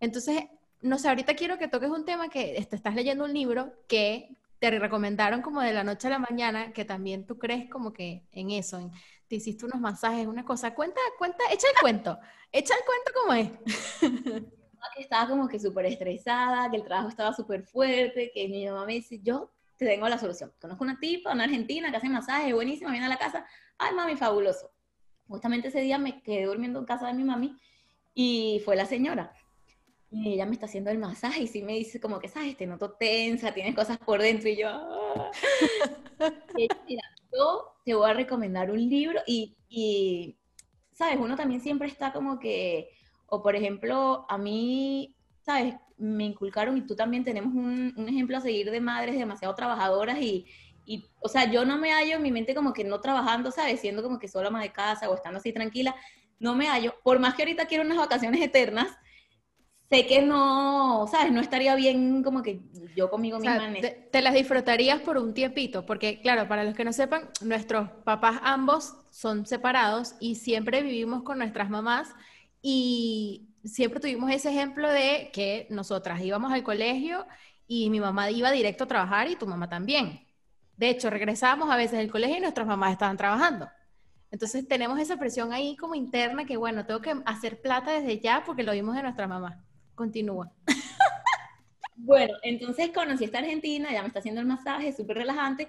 Entonces, 0.00 0.44
no 0.80 0.98
sé, 0.98 1.08
ahorita 1.08 1.34
quiero 1.34 1.58
que 1.58 1.68
toques 1.68 1.90
un 1.90 2.04
tema 2.04 2.28
que 2.28 2.64
te 2.68 2.76
estás 2.76 2.94
leyendo 2.94 3.24
un 3.24 3.32
libro 3.32 3.72
que 3.88 4.36
te 4.58 4.70
recomendaron 4.70 5.42
como 5.42 5.60
de 5.60 5.72
la 5.72 5.84
noche 5.84 6.08
a 6.08 6.10
la 6.10 6.18
mañana, 6.18 6.72
que 6.72 6.84
también 6.84 7.26
tú 7.26 7.38
crees 7.38 7.70
como 7.70 7.92
que 7.92 8.24
en 8.32 8.50
eso, 8.50 8.78
en, 8.78 8.90
te 9.28 9.36
hiciste 9.36 9.64
unos 9.64 9.80
masajes, 9.80 10.26
una 10.26 10.44
cosa. 10.44 10.74
Cuenta, 10.74 11.00
cuenta, 11.18 11.44
echa 11.52 11.68
el 11.68 11.80
cuento, 11.80 12.18
echa 12.52 12.74
el 12.74 12.84
cuento 12.84 13.12
cómo 13.14 13.34
es. 13.34 14.48
que 14.94 15.02
estaba 15.02 15.28
como 15.28 15.48
que 15.48 15.58
súper 15.58 15.86
estresada, 15.86 16.70
que 16.70 16.76
el 16.76 16.84
trabajo 16.84 17.08
estaba 17.08 17.32
súper 17.32 17.64
fuerte, 17.64 18.30
que 18.32 18.48
mi 18.48 18.66
mamá 18.66 18.86
me 18.86 18.94
dice, 18.94 19.20
yo 19.22 19.50
te 19.76 19.86
tengo 19.86 20.08
la 20.08 20.18
solución. 20.18 20.52
Conozco 20.60 20.84
una 20.84 20.98
tipa, 20.98 21.32
una 21.32 21.44
argentina 21.44 21.90
que 21.90 21.96
hace 21.96 22.08
masajes, 22.08 22.52
buenísima, 22.52 22.90
viene 22.90 23.06
a 23.06 23.10
la 23.10 23.16
casa, 23.16 23.46
ay 23.78 23.94
mami, 23.94 24.16
fabuloso. 24.16 24.70
Justamente 25.28 25.68
ese 25.68 25.80
día 25.80 25.98
me 25.98 26.22
quedé 26.22 26.46
durmiendo 26.46 26.78
en 26.78 26.84
casa 26.84 27.06
de 27.06 27.14
mi 27.14 27.24
mami 27.24 27.56
y 28.14 28.60
fue 28.64 28.76
la 28.76 28.86
señora. 28.86 29.32
Y 30.10 30.32
ella 30.32 30.46
me 30.46 30.52
está 30.52 30.66
haciendo 30.66 30.90
el 30.90 30.98
masaje 30.98 31.42
y 31.42 31.46
sí 31.46 31.62
me 31.62 31.74
dice 31.74 32.00
como 32.00 32.18
que, 32.18 32.28
sabes, 32.28 32.56
te 32.56 32.66
noto 32.66 32.92
tensa, 32.92 33.52
tienes 33.52 33.74
cosas 33.74 33.98
por 33.98 34.20
dentro 34.20 34.48
y 34.48 34.56
yo... 34.56 34.68
Ah". 34.68 35.30
mira, 36.88 37.04
yo 37.32 37.76
te 37.84 37.94
voy 37.94 38.10
a 38.10 38.14
recomendar 38.14 38.70
un 38.70 38.88
libro 38.88 39.20
y, 39.26 39.56
y, 39.68 40.38
sabes, 40.92 41.18
uno 41.20 41.36
también 41.36 41.60
siempre 41.60 41.88
está 41.88 42.12
como 42.12 42.38
que 42.38 42.90
o 43.28 43.42
por 43.42 43.54
ejemplo, 43.54 44.26
a 44.28 44.38
mí, 44.38 45.14
¿sabes? 45.42 45.74
Me 45.96 46.24
inculcaron 46.24 46.76
y 46.76 46.86
tú 46.86 46.96
también 46.96 47.24
tenemos 47.24 47.54
un, 47.54 48.08
ejemplo 48.08 48.38
a 48.38 48.40
seguir 48.40 48.70
de 48.70 48.80
madres 48.80 49.18
demasiado 49.18 49.54
trabajadoras 49.54 50.18
y, 50.20 50.46
y, 50.86 51.06
o 51.20 51.28
sea, 51.28 51.50
yo 51.50 51.64
no 51.64 51.76
me 51.76 51.92
hallo 51.92 52.16
en 52.16 52.22
mi 52.22 52.32
mente 52.32 52.54
como 52.54 52.72
que 52.72 52.84
no 52.84 53.00
trabajando, 53.00 53.50
¿sabes? 53.50 53.80
Siendo 53.80 54.02
como 54.02 54.18
que 54.18 54.28
solo 54.28 54.48
ama 54.48 54.62
de 54.62 54.72
casa 54.72 55.10
o 55.10 55.14
estando 55.14 55.38
así 55.38 55.52
tranquila, 55.52 55.94
no 56.38 56.54
me 56.54 56.68
hallo. 56.68 56.94
Por 57.02 57.18
más 57.18 57.34
que 57.34 57.42
ahorita 57.42 57.66
quiero 57.66 57.84
unas 57.84 57.98
vacaciones 57.98 58.40
eternas, 58.40 58.88
sé 59.90 60.06
que 60.06 60.22
no, 60.22 61.06
¿sabes? 61.10 61.30
No 61.30 61.40
estaría 61.40 61.74
bien 61.74 62.22
como 62.22 62.42
que 62.42 62.60
yo 62.96 63.10
conmigo 63.10 63.38
misma. 63.38 63.72
te, 63.80 64.08
te, 64.10 64.22
las 64.22 64.34
disfrutarías 64.34 65.00
por 65.00 65.18
un 65.18 65.34
tiempito, 65.34 65.84
porque 65.84 66.20
claro, 66.22 66.48
para 66.48 66.64
los 66.64 66.74
que 66.74 66.84
no 66.84 66.94
sepan, 66.94 67.28
nuestros 67.42 67.90
papás 68.04 68.40
ambos 68.42 68.94
son 69.10 69.44
separados 69.44 70.14
y 70.20 70.36
siempre 70.36 70.82
vivimos 70.82 71.22
con 71.22 71.38
nuestras 71.38 71.68
mamás 71.68 72.14
y 72.70 73.48
siempre 73.64 73.98
tuvimos 73.98 74.30
ese 74.30 74.50
ejemplo 74.50 74.90
de 74.90 75.30
que 75.32 75.66
nosotras 75.70 76.20
íbamos 76.20 76.52
al 76.52 76.62
colegio 76.62 77.26
y 77.66 77.88
mi 77.88 77.98
mamá 77.98 78.30
iba 78.30 78.50
directo 78.50 78.84
a 78.84 78.88
trabajar 78.88 79.30
y 79.30 79.36
tu 79.36 79.46
mamá 79.46 79.70
también. 79.70 80.26
De 80.76 80.90
hecho, 80.90 81.08
regresábamos 81.08 81.70
a 81.70 81.78
veces 81.78 81.96
del 81.96 82.10
colegio 82.10 82.36
y 82.36 82.40
nuestras 82.40 82.66
mamás 82.66 82.92
estaban 82.92 83.16
trabajando. 83.16 83.70
Entonces 84.30 84.68
tenemos 84.68 85.00
esa 85.00 85.16
presión 85.16 85.54
ahí 85.54 85.78
como 85.78 85.94
interna 85.94 86.44
que, 86.44 86.58
bueno, 86.58 86.84
tengo 86.84 87.00
que 87.00 87.14
hacer 87.24 87.62
plata 87.62 87.92
desde 87.92 88.20
ya 88.20 88.44
porque 88.44 88.64
lo 88.64 88.72
vimos 88.72 88.94
de 88.94 89.02
nuestra 89.02 89.26
mamá. 89.26 89.64
Continúa. 89.94 90.52
Bueno, 92.00 92.34
entonces 92.44 92.90
conocí 92.94 93.24
a 93.24 93.26
esta 93.26 93.38
argentina, 93.40 93.90
ya 93.90 94.02
me 94.02 94.06
está 94.06 94.20
haciendo 94.20 94.40
el 94.40 94.46
masaje, 94.46 94.92
súper 94.92 95.16
relajante, 95.16 95.66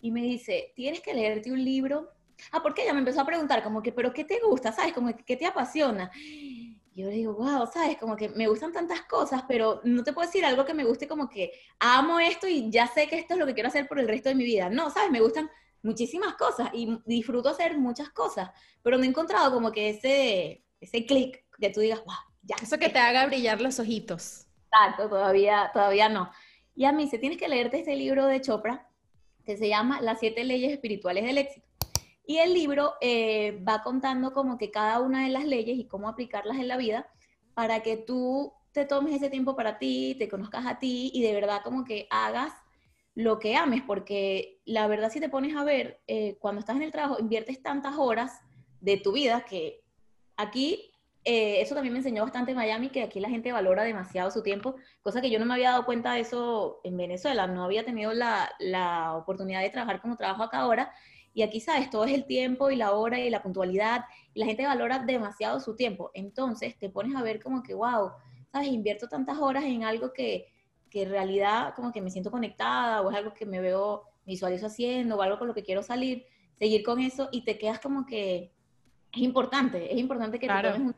y 0.00 0.12
me 0.12 0.22
dice, 0.22 0.72
tienes 0.76 1.00
que 1.00 1.12
leerte 1.12 1.50
un 1.50 1.64
libro 1.64 2.08
Ah, 2.50 2.62
porque 2.62 2.82
ella 2.82 2.92
me 2.92 3.00
empezó 3.00 3.20
a 3.20 3.26
preguntar 3.26 3.62
como 3.62 3.82
que, 3.82 3.92
pero 3.92 4.12
¿qué 4.12 4.24
te 4.24 4.40
gusta? 4.40 4.72
¿Sabes? 4.72 4.92
Como 4.92 5.14
que, 5.14 5.24
¿qué 5.24 5.36
te 5.36 5.46
apasiona? 5.46 6.10
yo 6.94 7.06
le 7.06 7.12
digo, 7.12 7.34
wow, 7.34 7.66
¿sabes? 7.72 7.96
Como 7.96 8.16
que 8.16 8.28
me 8.28 8.46
gustan 8.48 8.72
tantas 8.72 9.02
cosas, 9.02 9.44
pero 9.48 9.80
no 9.84 10.04
te 10.04 10.12
puedo 10.12 10.26
decir 10.26 10.44
algo 10.44 10.64
que 10.64 10.74
me 10.74 10.84
guste 10.84 11.08
como 11.08 11.28
que 11.28 11.52
amo 11.78 12.20
esto 12.20 12.46
y 12.46 12.70
ya 12.70 12.86
sé 12.86 13.08
que 13.08 13.16
esto 13.16 13.34
es 13.34 13.40
lo 13.40 13.46
que 13.46 13.54
quiero 13.54 13.68
hacer 13.68 13.88
por 13.88 13.98
el 13.98 14.08
resto 14.08 14.28
de 14.28 14.34
mi 14.34 14.44
vida. 14.44 14.68
No, 14.68 14.90
¿sabes? 14.90 15.10
Me 15.10 15.20
gustan 15.20 15.50
muchísimas 15.82 16.34
cosas 16.34 16.68
y 16.72 16.98
disfruto 17.06 17.48
hacer 17.48 17.78
muchas 17.78 18.10
cosas, 18.10 18.50
pero 18.82 18.98
no 18.98 19.04
he 19.04 19.06
encontrado 19.06 19.52
como 19.52 19.72
que 19.72 19.88
ese, 19.88 20.64
ese 20.80 21.06
clic 21.06 21.44
que 21.58 21.70
tú 21.70 21.80
digas, 21.80 22.04
wow, 22.04 22.14
ya. 22.42 22.56
Eso 22.62 22.78
que 22.78 22.90
te 22.90 22.98
haga 22.98 23.26
brillar 23.26 23.60
los 23.60 23.78
ojitos. 23.78 24.46
Exacto, 24.66 25.08
todavía, 25.08 25.70
todavía 25.72 26.08
no. 26.08 26.30
Y 26.74 26.84
a 26.84 26.92
mí 26.92 27.08
se 27.08 27.18
tienes 27.18 27.38
que 27.38 27.48
leerte 27.48 27.78
este 27.78 27.96
libro 27.96 28.26
de 28.26 28.40
Chopra 28.40 28.88
que 29.44 29.56
se 29.56 29.68
llama 29.68 30.00
Las 30.00 30.20
siete 30.20 30.44
leyes 30.44 30.72
espirituales 30.72 31.24
del 31.24 31.38
éxito. 31.38 31.66
Y 32.24 32.38
el 32.38 32.54
libro 32.54 32.94
eh, 33.00 33.62
va 33.66 33.82
contando 33.82 34.32
como 34.32 34.58
que 34.58 34.70
cada 34.70 35.00
una 35.00 35.24
de 35.24 35.30
las 35.30 35.44
leyes 35.44 35.78
y 35.78 35.86
cómo 35.86 36.08
aplicarlas 36.08 36.58
en 36.58 36.68
la 36.68 36.76
vida 36.76 37.08
para 37.54 37.80
que 37.80 37.96
tú 37.96 38.52
te 38.72 38.84
tomes 38.86 39.14
ese 39.14 39.28
tiempo 39.28 39.54
para 39.54 39.78
ti, 39.78 40.16
te 40.18 40.28
conozcas 40.28 40.66
a 40.66 40.78
ti 40.78 41.10
y 41.12 41.22
de 41.22 41.34
verdad 41.34 41.60
como 41.62 41.84
que 41.84 42.06
hagas 42.10 42.52
lo 43.14 43.38
que 43.38 43.56
ames, 43.56 43.82
porque 43.86 44.60
la 44.64 44.86
verdad 44.86 45.10
si 45.10 45.20
te 45.20 45.28
pones 45.28 45.54
a 45.54 45.64
ver, 45.64 46.00
eh, 46.06 46.38
cuando 46.40 46.60
estás 46.60 46.76
en 46.76 46.82
el 46.82 46.92
trabajo 46.92 47.20
inviertes 47.20 47.62
tantas 47.62 47.96
horas 47.98 48.40
de 48.80 48.96
tu 48.96 49.12
vida 49.12 49.44
que 49.46 49.84
aquí, 50.36 50.90
eh, 51.24 51.60
eso 51.60 51.74
también 51.74 51.92
me 51.92 51.98
enseñó 51.98 52.22
bastante 52.22 52.52
en 52.52 52.56
Miami, 52.56 52.88
que 52.88 53.02
aquí 53.02 53.20
la 53.20 53.28
gente 53.28 53.52
valora 53.52 53.84
demasiado 53.84 54.30
su 54.30 54.42
tiempo, 54.42 54.76
cosa 55.02 55.20
que 55.20 55.30
yo 55.30 55.38
no 55.38 55.44
me 55.44 55.54
había 55.54 55.72
dado 55.72 55.84
cuenta 55.84 56.14
de 56.14 56.20
eso 56.20 56.80
en 56.84 56.96
Venezuela, 56.96 57.46
no 57.46 57.64
había 57.64 57.84
tenido 57.84 58.14
la, 58.14 58.50
la 58.58 59.14
oportunidad 59.14 59.60
de 59.60 59.70
trabajar 59.70 60.00
como 60.00 60.16
trabajo 60.16 60.42
acá 60.44 60.60
ahora 60.60 60.92
y 61.34 61.42
aquí, 61.42 61.60
¿sabes? 61.60 61.88
Todo 61.88 62.04
es 62.04 62.12
el 62.12 62.26
tiempo 62.26 62.70
y 62.70 62.76
la 62.76 62.92
hora 62.92 63.18
y 63.18 63.30
la 63.30 63.42
puntualidad. 63.42 64.04
Y 64.34 64.40
la 64.40 64.46
gente 64.46 64.66
valora 64.66 64.98
demasiado 64.98 65.60
su 65.60 65.74
tiempo. 65.76 66.10
Entonces 66.14 66.78
te 66.78 66.90
pones 66.90 67.16
a 67.16 67.22
ver 67.22 67.42
como 67.42 67.62
que, 67.62 67.74
wow, 67.74 68.10
¿sabes? 68.50 68.68
Invierto 68.68 69.08
tantas 69.08 69.38
horas 69.38 69.64
en 69.64 69.84
algo 69.84 70.12
que, 70.12 70.48
que 70.90 71.02
en 71.02 71.10
realidad 71.10 71.74
como 71.74 71.90
que 71.90 72.02
me 72.02 72.10
siento 72.10 72.30
conectada 72.30 73.00
o 73.00 73.10
es 73.10 73.16
algo 73.16 73.32
que 73.32 73.46
me 73.46 73.60
veo, 73.60 74.02
visualizo 74.26 74.66
haciendo 74.66 75.16
o 75.16 75.22
algo 75.22 75.38
con 75.38 75.48
lo 75.48 75.54
que 75.54 75.62
quiero 75.62 75.82
salir, 75.82 76.26
seguir 76.58 76.82
con 76.82 77.00
eso 77.00 77.28
y 77.32 77.44
te 77.44 77.58
quedas 77.58 77.80
como 77.80 78.04
que 78.04 78.52
es 79.10 79.22
importante, 79.22 79.92
es 79.92 79.98
importante 79.98 80.38
que 80.38 80.46
te 80.46 80.54
tomes 80.54 80.80
un, 80.80 80.94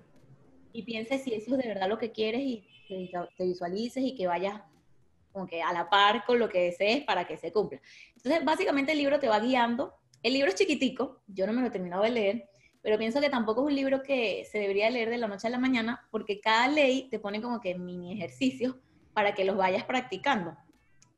y 0.72 0.82
pienses 0.82 1.22
si 1.22 1.32
eso 1.32 1.52
es 1.52 1.62
de 1.62 1.68
verdad 1.68 1.88
lo 1.88 1.98
que 1.98 2.12
quieres 2.12 2.40
y 2.42 2.66
te, 2.88 3.10
te 3.36 3.44
visualices 3.44 4.02
y 4.04 4.14
que 4.14 4.26
vayas 4.26 4.60
como 5.32 5.46
que 5.46 5.62
a 5.62 5.72
la 5.72 5.88
par 5.88 6.24
con 6.24 6.38
lo 6.38 6.48
que 6.48 6.60
desees 6.60 7.04
para 7.04 7.26
que 7.26 7.36
se 7.36 7.52
cumpla. 7.52 7.80
Entonces, 8.16 8.44
básicamente 8.44 8.92
el 8.92 8.98
libro 8.98 9.18
te 9.18 9.28
va 9.28 9.40
guiando 9.40 9.94
el 10.24 10.32
libro 10.32 10.48
es 10.48 10.54
chiquitico, 10.54 11.20
yo 11.26 11.46
no 11.46 11.52
me 11.52 11.60
lo 11.60 11.68
he 11.68 11.70
terminado 11.70 12.02
de 12.02 12.10
leer, 12.10 12.48
pero 12.80 12.96
pienso 12.96 13.20
que 13.20 13.28
tampoco 13.28 13.60
es 13.60 13.66
un 13.66 13.76
libro 13.76 14.02
que 14.02 14.46
se 14.50 14.58
debería 14.58 14.88
leer 14.88 15.10
de 15.10 15.18
la 15.18 15.28
noche 15.28 15.46
a 15.46 15.50
la 15.50 15.58
mañana, 15.58 16.08
porque 16.10 16.40
cada 16.40 16.66
ley 16.66 17.08
te 17.10 17.18
pone 17.18 17.42
como 17.42 17.60
que 17.60 17.74
mini 17.74 18.14
ejercicios 18.14 18.74
para 19.12 19.34
que 19.34 19.44
los 19.44 19.56
vayas 19.56 19.84
practicando. 19.84 20.56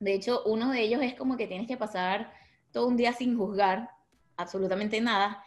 De 0.00 0.12
hecho, 0.12 0.42
uno 0.44 0.72
de 0.72 0.80
ellos 0.80 1.00
es 1.02 1.14
como 1.14 1.36
que 1.36 1.46
tienes 1.46 1.68
que 1.68 1.76
pasar 1.76 2.32
todo 2.72 2.88
un 2.88 2.96
día 2.96 3.12
sin 3.12 3.38
juzgar 3.38 3.88
absolutamente 4.36 5.00
nada. 5.00 5.40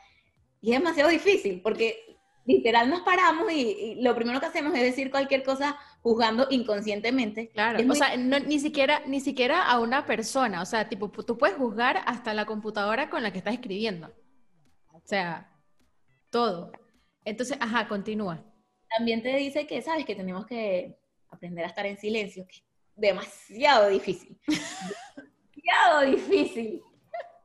Y 0.61 0.71
es 0.71 0.79
demasiado 0.79 1.09
difícil, 1.09 1.61
porque 1.61 2.17
literal 2.49 2.89
nos 2.89 3.01
paramos 3.01 3.51
y, 3.51 3.95
lo 4.01 4.15
primero 4.15 4.39
que 4.39 4.47
hacemos 4.47 4.73
es 4.73 4.81
decir 4.81 5.11
cualquier 5.11 5.43
cosa 5.43 5.77
juzgando 6.01 6.47
inconscientemente. 6.49 7.49
Claro, 7.49 7.79
o 7.87 7.95
sea, 7.95 8.17
ni, 8.17 8.59
siquiera, 8.59 9.03
ni 9.05 9.19
siquiera 9.19 9.63
a 9.63 9.79
una 9.79 10.07
persona, 10.07 10.63
o 10.63 10.65
sea, 10.65 10.89
tipo, 10.89 11.09
tú 11.11 11.37
puedes 11.37 11.55
juzgar 11.55 12.01
hasta 12.07 12.33
la 12.33 12.47
computadora 12.47 13.11
con 13.11 13.21
la 13.21 13.31
que 13.31 13.37
estás 13.37 13.53
escribiendo. 13.53 14.11
O 14.91 15.01
sea, 15.05 15.51
todo. 16.31 16.71
Entonces, 17.23 17.55
ajá, 17.61 17.87
continúa. 17.87 18.43
También 18.97 19.21
te 19.21 19.35
dice 19.35 19.67
que, 19.67 19.83
sabes, 19.83 20.05
que 20.05 20.15
tenemos 20.15 20.47
que 20.47 20.97
aprender 21.29 21.65
a 21.65 21.67
estar 21.67 21.85
en 21.85 21.99
silencio, 21.99 22.47
que 22.47 22.55
es 22.55 22.63
demasiado 22.95 23.89
difícil. 23.89 24.39
demasiado 25.55 26.01
difícil. 26.01 26.81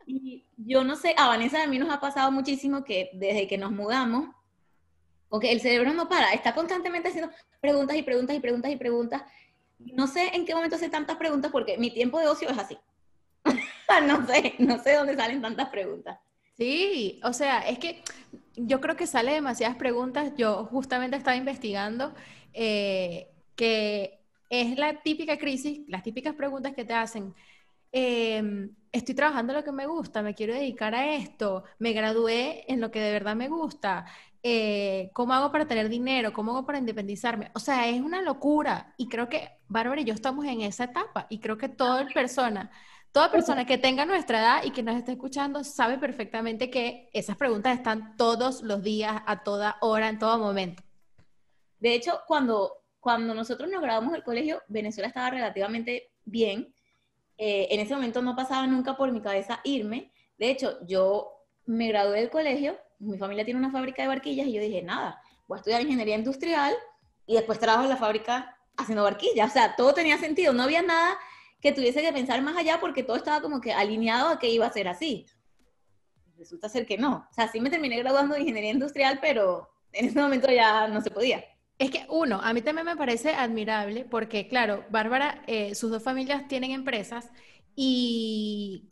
Y 0.07 0.47
yo 0.57 0.83
no 0.83 0.97
sé, 0.97 1.15
a 1.19 1.29
Vanessa 1.29 1.63
a 1.63 1.67
mí 1.67 1.79
nos 1.79 1.93
ha 1.93 2.01
pasado 2.01 2.33
muchísimo 2.33 2.85
que 2.85 3.11
desde 3.13 3.47
que 3.47 3.59
nos 3.59 3.71
mudamos, 3.71 4.31
porque 5.35 5.51
el 5.51 5.61
cerebro 5.61 5.93
no 5.93 6.09
para, 6.09 6.33
está 6.33 6.55
constantemente 6.55 7.09
haciendo 7.09 7.29
preguntas 7.61 7.97
y 7.97 8.05
preguntas 8.05 8.37
y 8.37 8.39
preguntas 8.39 8.71
y 8.71 8.77
preguntas. 8.77 9.23
No 9.81 10.07
sé 10.07 10.31
en 10.33 10.45
qué 10.45 10.55
momento 10.55 10.77
hace 10.77 10.89
tantas 10.89 11.17
preguntas 11.17 11.51
porque 11.51 11.77
mi 11.77 11.91
tiempo 11.91 12.21
de 12.21 12.29
ocio 12.29 12.49
es 12.49 12.57
así. 12.57 12.79
no 14.07 14.25
sé, 14.29 14.55
no 14.61 14.79
sé 14.81 14.93
dónde 14.93 15.17
salen 15.17 15.43
tantas 15.43 15.71
preguntas. 15.71 16.21
Sí, 16.57 17.21
o 17.25 17.33
sea, 17.33 17.69
es 17.69 17.81
que 17.81 18.05
yo 18.55 18.81
creo 18.81 18.95
que 18.95 19.09
sale 19.09 19.33
demasiadas 19.33 19.77
preguntas. 19.77 20.31
Yo 20.37 20.67
justamente 20.67 21.17
estaba 21.17 21.37
investigando 21.37 22.15
eh, 22.53 23.27
que 23.57 24.21
es 24.51 24.79
la 24.79 25.03
típica 25.03 25.37
crisis, 25.37 25.81
las 25.89 26.05
típicas 26.05 26.37
preguntas 26.37 26.75
que 26.75 26.85
te 26.85 26.95
hacen. 26.95 27.35
Em, 27.91 28.73
estoy 28.93 29.17
trabajando 29.17 29.53
lo 29.53 29.65
que 29.65 29.73
me 29.73 29.87
gusta, 29.87 30.23
me 30.23 30.37
quiero 30.37 30.55
dedicar 30.55 30.95
a 30.95 31.17
esto, 31.17 31.65
me 31.81 31.93
gradué 31.93 32.65
en 32.73 32.81
lo 32.81 32.93
que 32.93 33.01
de 33.01 33.11
verdad 33.11 33.35
me 33.35 33.49
gusta, 33.49 34.07
eh, 34.47 35.11
¿cómo 35.15 35.33
hago 35.33 35.51
para 35.51 35.67
tener 35.67 35.89
dinero? 35.89 36.35
¿Cómo 36.35 36.53
hago 36.53 36.67
para 36.67 36.79
independizarme? 36.79 37.51
O 37.55 37.59
sea, 37.59 37.89
es 37.89 38.03
una 38.03 38.21
locura 38.21 38.93
y 38.99 39.09
creo 39.09 39.27
que 39.31 39.49
Bárbara 39.69 40.03
y 40.03 40.05
yo 40.05 40.13
estamos 40.13 40.45
en 40.45 40.61
esa 40.61 40.85
etapa 40.85 41.27
y 41.31 41.41
creo 41.41 41.57
que 41.57 41.71
toda 41.71 42.07
persona, 42.09 42.71
toda 43.11 43.33
persona 43.33 43.65
que 43.65 43.79
tenga 43.79 44.05
nuestra 44.05 44.41
edad 44.41 44.63
y 44.63 44.71
que 44.73 44.83
nos 44.83 44.97
esté 44.97 45.13
escuchando 45.13 45.65
sabe 45.65 45.97
perfectamente 45.97 46.69
que 46.69 47.09
esas 47.15 47.39
preguntas 47.39 47.75
están 47.75 48.19
todos 48.19 48.61
los 48.61 48.83
días, 48.83 49.23
a 49.25 49.43
toda 49.43 49.79
hora, 49.81 50.11
en 50.11 50.19
todo 50.19 50.39
momento. 50.39 50.83
De 51.81 51.95
hecho, 51.95 52.21
cuando, 52.27 52.83
cuando 53.01 53.33
nosotros 53.33 53.71
nos 53.71 53.81
graduamos 53.81 54.13
del 54.13 54.25
colegio, 54.25 54.61
Venezuela 54.69 55.09
estaba 55.09 55.31
relativamente 55.31 56.11
bien. 56.27 56.75
Eh, 57.39 57.69
en 57.71 57.81
ese 57.81 57.95
momento 57.95 58.21
no 58.21 58.37
pasaba 58.37 58.67
nunca 58.67 58.95
por 58.95 59.11
mi 59.11 59.23
cabeza 59.23 59.61
irme. 59.65 60.13
De 60.37 60.51
hecho, 60.51 60.87
yo 60.87 61.31
me 61.65 61.89
gradué 61.89 62.21
del 62.21 62.31
colegio, 62.31 62.77
mi 63.05 63.19
familia 63.19 63.45
tiene 63.45 63.61
una 63.61 63.71
fábrica 63.71 64.03
de 64.03 64.09
barquillas 64.09 64.47
y 64.47 64.53
yo 64.53 64.61
dije, 64.61 64.83
nada, 64.83 65.21
voy 65.47 65.57
a 65.57 65.59
estudiar 65.59 65.83
ingeniería 65.83 66.17
industrial 66.17 66.75
y 67.27 67.35
después 67.35 67.59
trabajo 67.59 67.85
en 67.85 67.91
la 67.91 67.97
fábrica 67.97 68.57
haciendo 68.77 69.03
barquillas. 69.05 69.51
O 69.51 69.53
sea, 69.53 69.77
todo 69.77 69.95
tenía 69.95 70.19
sentido, 70.19 70.53
no 70.53 70.63
había 70.63 70.83
nada 70.83 71.19
que 71.61 71.73
tuviese 71.73 72.03
que 72.03 72.13
pensar 72.13 72.43
más 72.43 72.57
allá 72.57 72.79
porque 72.81 73.03
todo 73.03 73.17
estaba 73.17 73.41
como 73.41 73.61
que 73.61 73.73
alineado 73.73 74.29
a 74.29 74.39
que 74.39 74.51
iba 74.51 74.67
a 74.67 74.73
ser 74.73 74.89
así. 74.89 75.27
Resulta 76.37 76.69
ser 76.69 76.85
que 76.85 76.99
no. 76.99 77.27
O 77.31 77.35
sea, 77.35 77.49
sí 77.49 77.61
me 77.61 77.71
terminé 77.71 77.99
graduando 77.99 78.35
de 78.35 78.41
ingeniería 78.41 78.71
industrial, 78.71 79.19
pero 79.23 79.71
en 79.93 80.07
ese 80.07 80.21
momento 80.21 80.51
ya 80.51 80.89
no 80.89 81.01
se 81.01 81.11
podía. 81.11 81.45
Es 81.79 81.91
que 81.91 82.07
uno, 82.09 82.41
a 82.43 82.53
mí 82.53 82.63
también 82.63 82.87
me 82.87 82.97
parece 82.97 83.31
admirable 83.35 84.05
porque, 84.05 84.47
claro, 84.47 84.85
Bárbara, 84.91 85.43
eh, 85.47 85.75
sus 85.75 85.91
dos 85.91 86.03
familias 86.03 86.47
tienen 86.49 86.71
empresas 86.71 87.31
y 87.75 88.89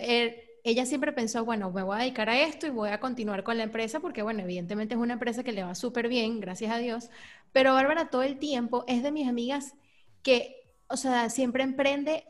eh, 0.00 0.51
ella 0.64 0.86
siempre 0.86 1.12
pensó, 1.12 1.44
bueno, 1.44 1.70
me 1.72 1.82
voy 1.82 1.96
a 1.96 2.00
dedicar 2.00 2.28
a 2.30 2.40
esto 2.40 2.66
y 2.66 2.70
voy 2.70 2.90
a 2.90 3.00
continuar 3.00 3.42
con 3.44 3.56
la 3.58 3.64
empresa 3.64 4.00
porque, 4.00 4.22
bueno, 4.22 4.40
evidentemente 4.42 4.94
es 4.94 5.00
una 5.00 5.14
empresa 5.14 5.42
que 5.44 5.52
le 5.52 5.64
va 5.64 5.74
súper 5.74 6.08
bien, 6.08 6.40
gracias 6.40 6.72
a 6.72 6.78
Dios. 6.78 7.10
Pero 7.52 7.74
Bárbara 7.74 8.10
todo 8.10 8.22
el 8.22 8.38
tiempo 8.38 8.84
es 8.88 9.02
de 9.02 9.12
mis 9.12 9.28
amigas 9.28 9.74
que, 10.22 10.56
o 10.88 10.96
sea, 10.96 11.30
siempre 11.30 11.64
emprende, 11.64 12.24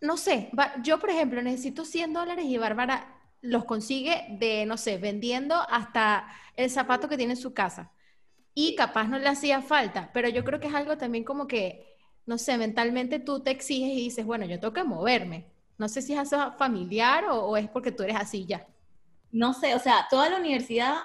no 0.00 0.16
sé, 0.16 0.50
yo 0.82 0.98
por 0.98 1.10
ejemplo 1.10 1.42
necesito 1.42 1.84
100 1.84 2.12
dólares 2.12 2.46
y 2.46 2.58
Bárbara 2.58 3.16
los 3.42 3.64
consigue 3.64 4.26
de, 4.38 4.66
no 4.66 4.76
sé, 4.76 4.98
vendiendo 4.98 5.56
hasta 5.68 6.28
el 6.56 6.70
zapato 6.70 7.08
que 7.08 7.16
tiene 7.16 7.34
en 7.34 7.36
su 7.40 7.54
casa 7.54 7.92
y 8.54 8.76
capaz 8.76 9.08
no 9.08 9.18
le 9.18 9.28
hacía 9.28 9.62
falta, 9.62 10.10
pero 10.14 10.28
yo 10.30 10.44
creo 10.44 10.60
que 10.60 10.68
es 10.68 10.74
algo 10.74 10.98
también 10.98 11.24
como 11.24 11.46
que, 11.48 11.96
no 12.26 12.38
sé, 12.38 12.58
mentalmente 12.58 13.20
tú 13.20 13.42
te 13.42 13.50
exiges 13.52 13.90
y 13.90 13.96
dices, 13.96 14.26
bueno, 14.26 14.46
yo 14.46 14.60
tengo 14.60 14.74
que 14.74 14.84
moverme. 14.84 15.49
No 15.80 15.88
sé 15.88 16.02
si 16.02 16.12
es 16.12 16.20
eso 16.20 16.52
familiar 16.58 17.24
o, 17.30 17.56
es 17.56 17.66
porque 17.70 17.90
tú 17.90 18.02
eres 18.02 18.16
así 18.16 18.44
ya. 18.44 18.66
No 19.32 19.54
sé, 19.54 19.74
o 19.74 19.78
sea, 19.78 20.06
toda 20.10 20.28
la 20.28 20.36
universidad 20.36 20.96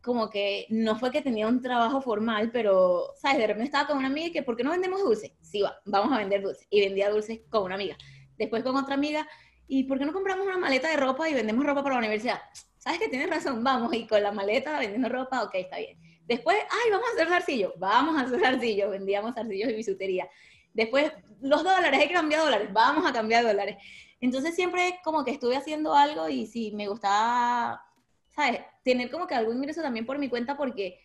como 0.00 0.30
que 0.30 0.64
no 0.70 0.98
fue 0.98 1.10
que 1.10 1.20
tenía 1.20 1.46
un 1.46 1.60
trabajo 1.60 2.00
formal, 2.00 2.50
pero, 2.50 3.12
¿sabes? 3.20 3.36
De 3.36 3.48
repente 3.48 3.66
estaba 3.66 3.86
con 3.86 3.98
una 3.98 4.06
amiga 4.06 4.28
y 4.28 4.32
que, 4.32 4.42
¿por 4.42 4.56
qué 4.56 4.64
no 4.64 4.70
vendemos 4.70 5.02
dulces? 5.02 5.32
Sí, 5.42 5.60
va, 5.60 5.78
vamos 5.84 6.10
a 6.10 6.20
vender 6.20 6.40
dulces. 6.40 6.66
Y 6.70 6.80
vendía 6.80 7.10
dulces 7.10 7.40
con 7.50 7.64
una 7.64 7.74
amiga. 7.74 7.98
Después 8.38 8.62
con 8.62 8.74
otra 8.76 8.94
amiga, 8.94 9.28
¿y 9.68 9.84
por 9.84 9.98
qué 9.98 10.06
no 10.06 10.14
compramos 10.14 10.46
una 10.46 10.56
maleta 10.56 10.88
de 10.88 10.96
ropa 10.96 11.28
y 11.28 11.34
vendemos 11.34 11.66
ropa 11.66 11.82
para 11.82 11.96
la 11.96 11.98
universidad? 11.98 12.40
¿Sabes 12.78 13.00
que 13.00 13.08
tienes 13.08 13.28
razón? 13.28 13.62
Vamos, 13.62 13.92
y 13.92 14.06
con 14.06 14.22
la 14.22 14.32
maleta 14.32 14.78
vendiendo 14.78 15.10
ropa, 15.10 15.42
ok, 15.42 15.54
está 15.56 15.76
bien. 15.76 15.98
Después, 16.24 16.56
ay, 16.70 16.90
vamos 16.90 17.10
a 17.10 17.12
hacer 17.12 17.28
zarcillo. 17.28 17.74
Vamos 17.76 18.16
a 18.16 18.24
hacer 18.24 18.40
zarcillo. 18.40 18.88
Vendíamos 18.88 19.34
zarcillos 19.34 19.68
y 19.68 19.74
bisutería. 19.74 20.26
Después, 20.72 21.12
los 21.42 21.62
dólares, 21.62 22.00
hay 22.00 22.08
que 22.08 22.14
cambiar 22.14 22.42
dólares. 22.42 22.68
Vamos 22.72 23.04
a 23.06 23.12
cambiar 23.12 23.44
dólares. 23.44 23.76
Entonces 24.24 24.54
siempre 24.54 25.00
como 25.04 25.22
que 25.22 25.32
estuve 25.32 25.54
haciendo 25.54 25.94
algo 25.94 26.30
y 26.30 26.46
si 26.46 26.72
me 26.72 26.88
gustaba, 26.88 27.84
¿sabes? 28.30 28.62
Tener 28.82 29.10
como 29.10 29.26
que 29.26 29.34
algún 29.34 29.58
ingreso 29.58 29.82
también 29.82 30.06
por 30.06 30.18
mi 30.18 30.30
cuenta 30.30 30.56
porque 30.56 30.98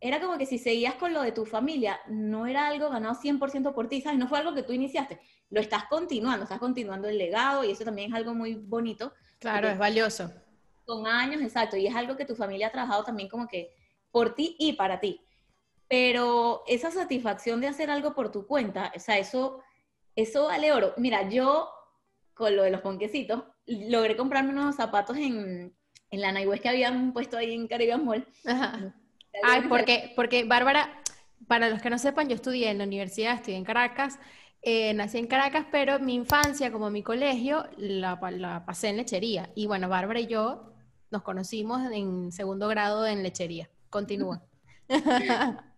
era 0.00 0.20
como 0.20 0.36
que 0.36 0.44
si 0.44 0.58
seguías 0.58 0.96
con 0.96 1.14
lo 1.14 1.22
de 1.22 1.30
tu 1.30 1.46
familia, 1.46 2.00
no 2.08 2.48
era 2.48 2.66
algo 2.66 2.90
ganado 2.90 3.14
100% 3.14 3.72
por 3.72 3.88
ti, 3.88 4.00
¿sabes? 4.00 4.18
No 4.18 4.26
fue 4.26 4.38
algo 4.38 4.52
que 4.52 4.64
tú 4.64 4.72
iniciaste, 4.72 5.20
lo 5.50 5.60
estás 5.60 5.84
continuando, 5.84 6.42
estás 6.42 6.58
continuando 6.58 7.08
el 7.08 7.18
legado 7.18 7.62
y 7.62 7.70
eso 7.70 7.84
también 7.84 8.10
es 8.10 8.16
algo 8.16 8.34
muy 8.34 8.56
bonito. 8.56 9.12
Claro, 9.38 9.68
es 9.68 9.78
valioso. 9.78 10.28
Con 10.86 11.06
años, 11.06 11.40
exacto, 11.40 11.76
y 11.76 11.86
es 11.86 11.94
algo 11.94 12.16
que 12.16 12.24
tu 12.24 12.34
familia 12.34 12.66
ha 12.66 12.72
trabajado 12.72 13.04
también 13.04 13.28
como 13.28 13.46
que 13.46 13.72
por 14.10 14.34
ti 14.34 14.56
y 14.58 14.72
para 14.72 14.98
ti. 14.98 15.20
Pero 15.86 16.64
esa 16.66 16.90
satisfacción 16.90 17.60
de 17.60 17.68
hacer 17.68 17.92
algo 17.92 18.12
por 18.12 18.32
tu 18.32 18.44
cuenta, 18.44 18.92
o 18.96 18.98
sea, 18.98 19.18
eso, 19.18 19.60
eso 20.16 20.46
vale 20.46 20.72
oro. 20.72 20.94
Mira, 20.96 21.28
yo 21.28 21.70
con 22.34 22.54
lo 22.56 22.62
de 22.62 22.70
los 22.70 22.80
ponquecitos, 22.80 23.44
logré 23.66 24.16
comprarme 24.16 24.50
unos 24.50 24.76
zapatos 24.76 25.16
en, 25.16 25.74
en 26.10 26.20
la 26.20 26.32
Naiwes 26.32 26.60
que 26.60 26.68
habían 26.68 27.12
puesto 27.12 27.36
ahí 27.36 27.54
en 27.54 27.68
Caribbean 27.68 28.04
Mall. 28.04 28.26
Ajá. 28.44 28.94
Ay, 29.42 29.62
porque, 29.68 30.12
porque 30.14 30.44
Bárbara, 30.44 31.02
para 31.46 31.68
los 31.68 31.82
que 31.82 31.90
no 31.90 31.98
sepan, 31.98 32.28
yo 32.28 32.34
estudié 32.34 32.70
en 32.70 32.78
la 32.78 32.84
universidad, 32.84 33.34
estudié 33.34 33.56
en 33.56 33.64
Caracas, 33.64 34.18
eh, 34.62 34.94
nací 34.94 35.18
en 35.18 35.26
Caracas, 35.26 35.66
pero 35.70 35.98
mi 35.98 36.14
infancia, 36.14 36.72
como 36.72 36.90
mi 36.90 37.02
colegio, 37.02 37.66
la, 37.76 38.18
la 38.32 38.64
pasé 38.64 38.88
en 38.88 38.96
lechería. 38.96 39.50
Y 39.54 39.66
bueno, 39.66 39.88
Bárbara 39.88 40.20
y 40.20 40.26
yo 40.26 40.72
nos 41.10 41.22
conocimos 41.22 41.82
en 41.92 42.32
segundo 42.32 42.68
grado 42.68 43.06
en 43.06 43.22
lechería. 43.22 43.68
Continúa. 43.90 44.42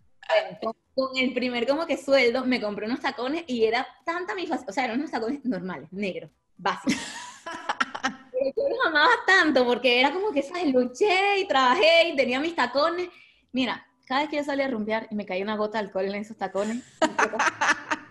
con, 0.95 1.17
el 1.17 1.33
primer 1.35 1.67
como 1.67 1.87
que 1.87 1.97
sueldo 1.97 2.45
me 2.45 2.61
compré 2.61 2.87
unos 2.87 3.01
tacones 3.01 3.45
y 3.47 3.65
era 3.65 3.87
tanta 4.05 4.35
mi 4.35 4.47
facilidad, 4.47 4.71
o 4.71 4.73
sea, 4.73 4.85
eran 4.85 4.99
unos 4.99 5.11
tacones 5.11 5.45
normales, 5.45 5.93
negros, 5.93 6.31
básicos. 6.57 6.97
Pero 8.33 8.53
yo 8.57 8.69
los 8.69 8.87
amaba 8.87 9.11
tanto 9.27 9.65
porque 9.65 10.01
era 10.01 10.13
como 10.13 10.31
que, 10.33 10.43
¿sabes? 10.43 10.73
Luché 10.73 11.41
y 11.41 11.49
trabajé 11.49 12.09
y 12.09 12.17
tenía 12.17 12.39
mis 12.41 12.55
tacones. 12.55 13.09
Mira, 13.53 13.87
cada 14.07 14.23
vez 14.23 14.31
que 14.31 14.37
yo 14.37 14.45
salía 14.45 14.67
a 14.67 14.71
rumbear 14.71 15.09
y 15.11 15.15
me 15.15 15.27
caía 15.27 15.45
una 15.45 15.57
gota 15.57 15.79
de 15.79 15.87
alcohol 15.87 16.07
en 16.07 16.17
esos 16.17 16.37
tacones. 16.37 16.83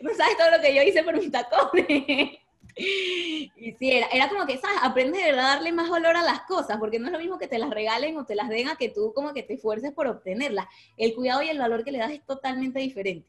no 0.00 0.14
sabes 0.16 0.36
todo 0.36 0.50
lo 0.50 0.60
que 0.60 0.74
yo 0.74 0.82
hice 0.82 1.02
por 1.02 1.16
mis 1.16 1.30
tacones. 1.30 2.38
Y 2.76 3.74
sí, 3.76 3.90
era, 3.90 4.06
era, 4.12 4.28
como 4.28 4.46
que, 4.46 4.56
¿sabes? 4.58 4.78
Aprende 4.82 5.18
de 5.18 5.32
darle 5.32 5.72
más 5.72 5.90
valor 5.90 6.16
a 6.16 6.22
las 6.22 6.42
cosas, 6.42 6.78
porque 6.78 7.00
no 7.00 7.06
es 7.06 7.12
lo 7.12 7.18
mismo 7.18 7.38
que 7.38 7.48
te 7.48 7.58
las 7.58 7.70
regalen 7.70 8.16
o 8.16 8.24
te 8.24 8.36
las 8.36 8.48
den 8.48 8.68
a 8.68 8.76
que 8.76 8.88
tú 8.88 9.12
como 9.14 9.34
que 9.34 9.42
te 9.42 9.54
esfuerces 9.54 9.92
por 9.92 10.06
obtenerlas. 10.06 10.66
El 10.96 11.14
cuidado 11.14 11.42
y 11.42 11.48
el 11.48 11.58
valor 11.58 11.84
que 11.84 11.90
le 11.90 11.98
das 11.98 12.12
es 12.12 12.24
totalmente 12.24 12.78
diferente. 12.78 13.28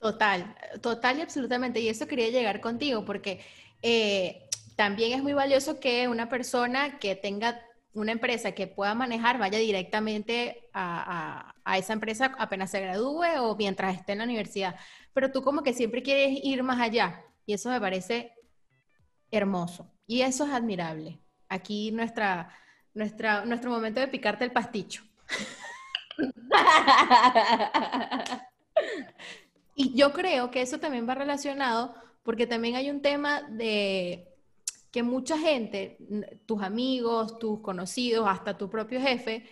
Total, 0.00 0.54
total 0.80 1.18
y 1.18 1.22
absolutamente. 1.22 1.80
Y 1.80 1.88
eso 1.88 2.06
quería 2.06 2.30
llegar 2.30 2.60
contigo, 2.60 3.04
porque 3.04 3.40
eh, 3.82 4.48
también 4.76 5.12
es 5.12 5.22
muy 5.22 5.32
valioso 5.32 5.80
que 5.80 6.08
una 6.08 6.28
persona 6.28 6.98
que 6.98 7.16
tenga 7.16 7.60
una 7.94 8.12
empresa 8.12 8.52
que 8.52 8.68
pueda 8.68 8.94
manejar 8.94 9.38
vaya 9.38 9.58
directamente 9.58 10.68
a, 10.72 11.54
esa 11.76 11.92
empresa 11.92 12.34
apenas 12.38 12.70
se 12.70 12.80
gradúe 12.80 13.26
o 13.40 13.56
mientras 13.56 13.96
esté 13.96 14.12
en 14.12 14.18
la 14.18 14.24
universidad. 14.24 14.76
Pero 15.12 15.32
tú 15.32 15.42
como 15.42 15.62
que 15.62 15.74
siempre 15.74 16.02
quieres 16.02 16.38
ir 16.42 16.62
más 16.62 16.80
allá. 16.80 17.24
Y 17.44 17.54
eso 17.54 17.70
me 17.70 17.80
parece 17.80 18.32
hermoso. 19.30 19.90
Y 20.06 20.22
eso 20.22 20.46
es 20.46 20.52
admirable. 20.52 21.18
Aquí 21.48 21.90
nuestra, 21.90 22.54
nuestra, 22.94 23.44
nuestro 23.44 23.70
momento 23.70 24.00
de 24.00 24.08
picarte 24.08 24.44
el 24.44 24.52
pasticho. 24.52 25.02
y 29.78 29.94
yo 29.94 30.12
creo 30.12 30.50
que 30.50 30.60
eso 30.60 30.78
también 30.78 31.08
va 31.08 31.14
relacionado 31.14 31.94
porque 32.24 32.46
también 32.46 32.74
hay 32.74 32.90
un 32.90 33.00
tema 33.00 33.42
de 33.42 34.28
que 34.90 35.04
mucha 35.04 35.38
gente, 35.38 35.96
tus 36.46 36.62
amigos, 36.62 37.38
tus 37.38 37.60
conocidos, 37.60 38.26
hasta 38.28 38.58
tu 38.58 38.68
propio 38.68 39.00
jefe, 39.00 39.48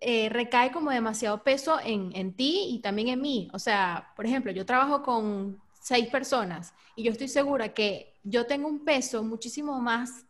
eh, 0.00 0.28
recae 0.30 0.72
como 0.72 0.90
demasiado 0.90 1.42
peso 1.42 1.78
en, 1.84 2.10
en 2.16 2.34
ti 2.34 2.68
y 2.70 2.80
también 2.80 3.08
en 3.08 3.20
mí. 3.20 3.50
O 3.52 3.58
sea, 3.58 4.10
por 4.16 4.24
ejemplo, 4.24 4.52
yo 4.52 4.64
trabajo 4.64 5.02
con 5.02 5.60
seis 5.82 6.08
personas 6.08 6.72
y 6.96 7.02
yo 7.02 7.12
estoy 7.12 7.28
segura 7.28 7.74
que 7.74 8.14
yo 8.22 8.46
tengo 8.46 8.68
un 8.68 8.84
peso 8.84 9.22
muchísimo 9.22 9.80
más, 9.80 10.24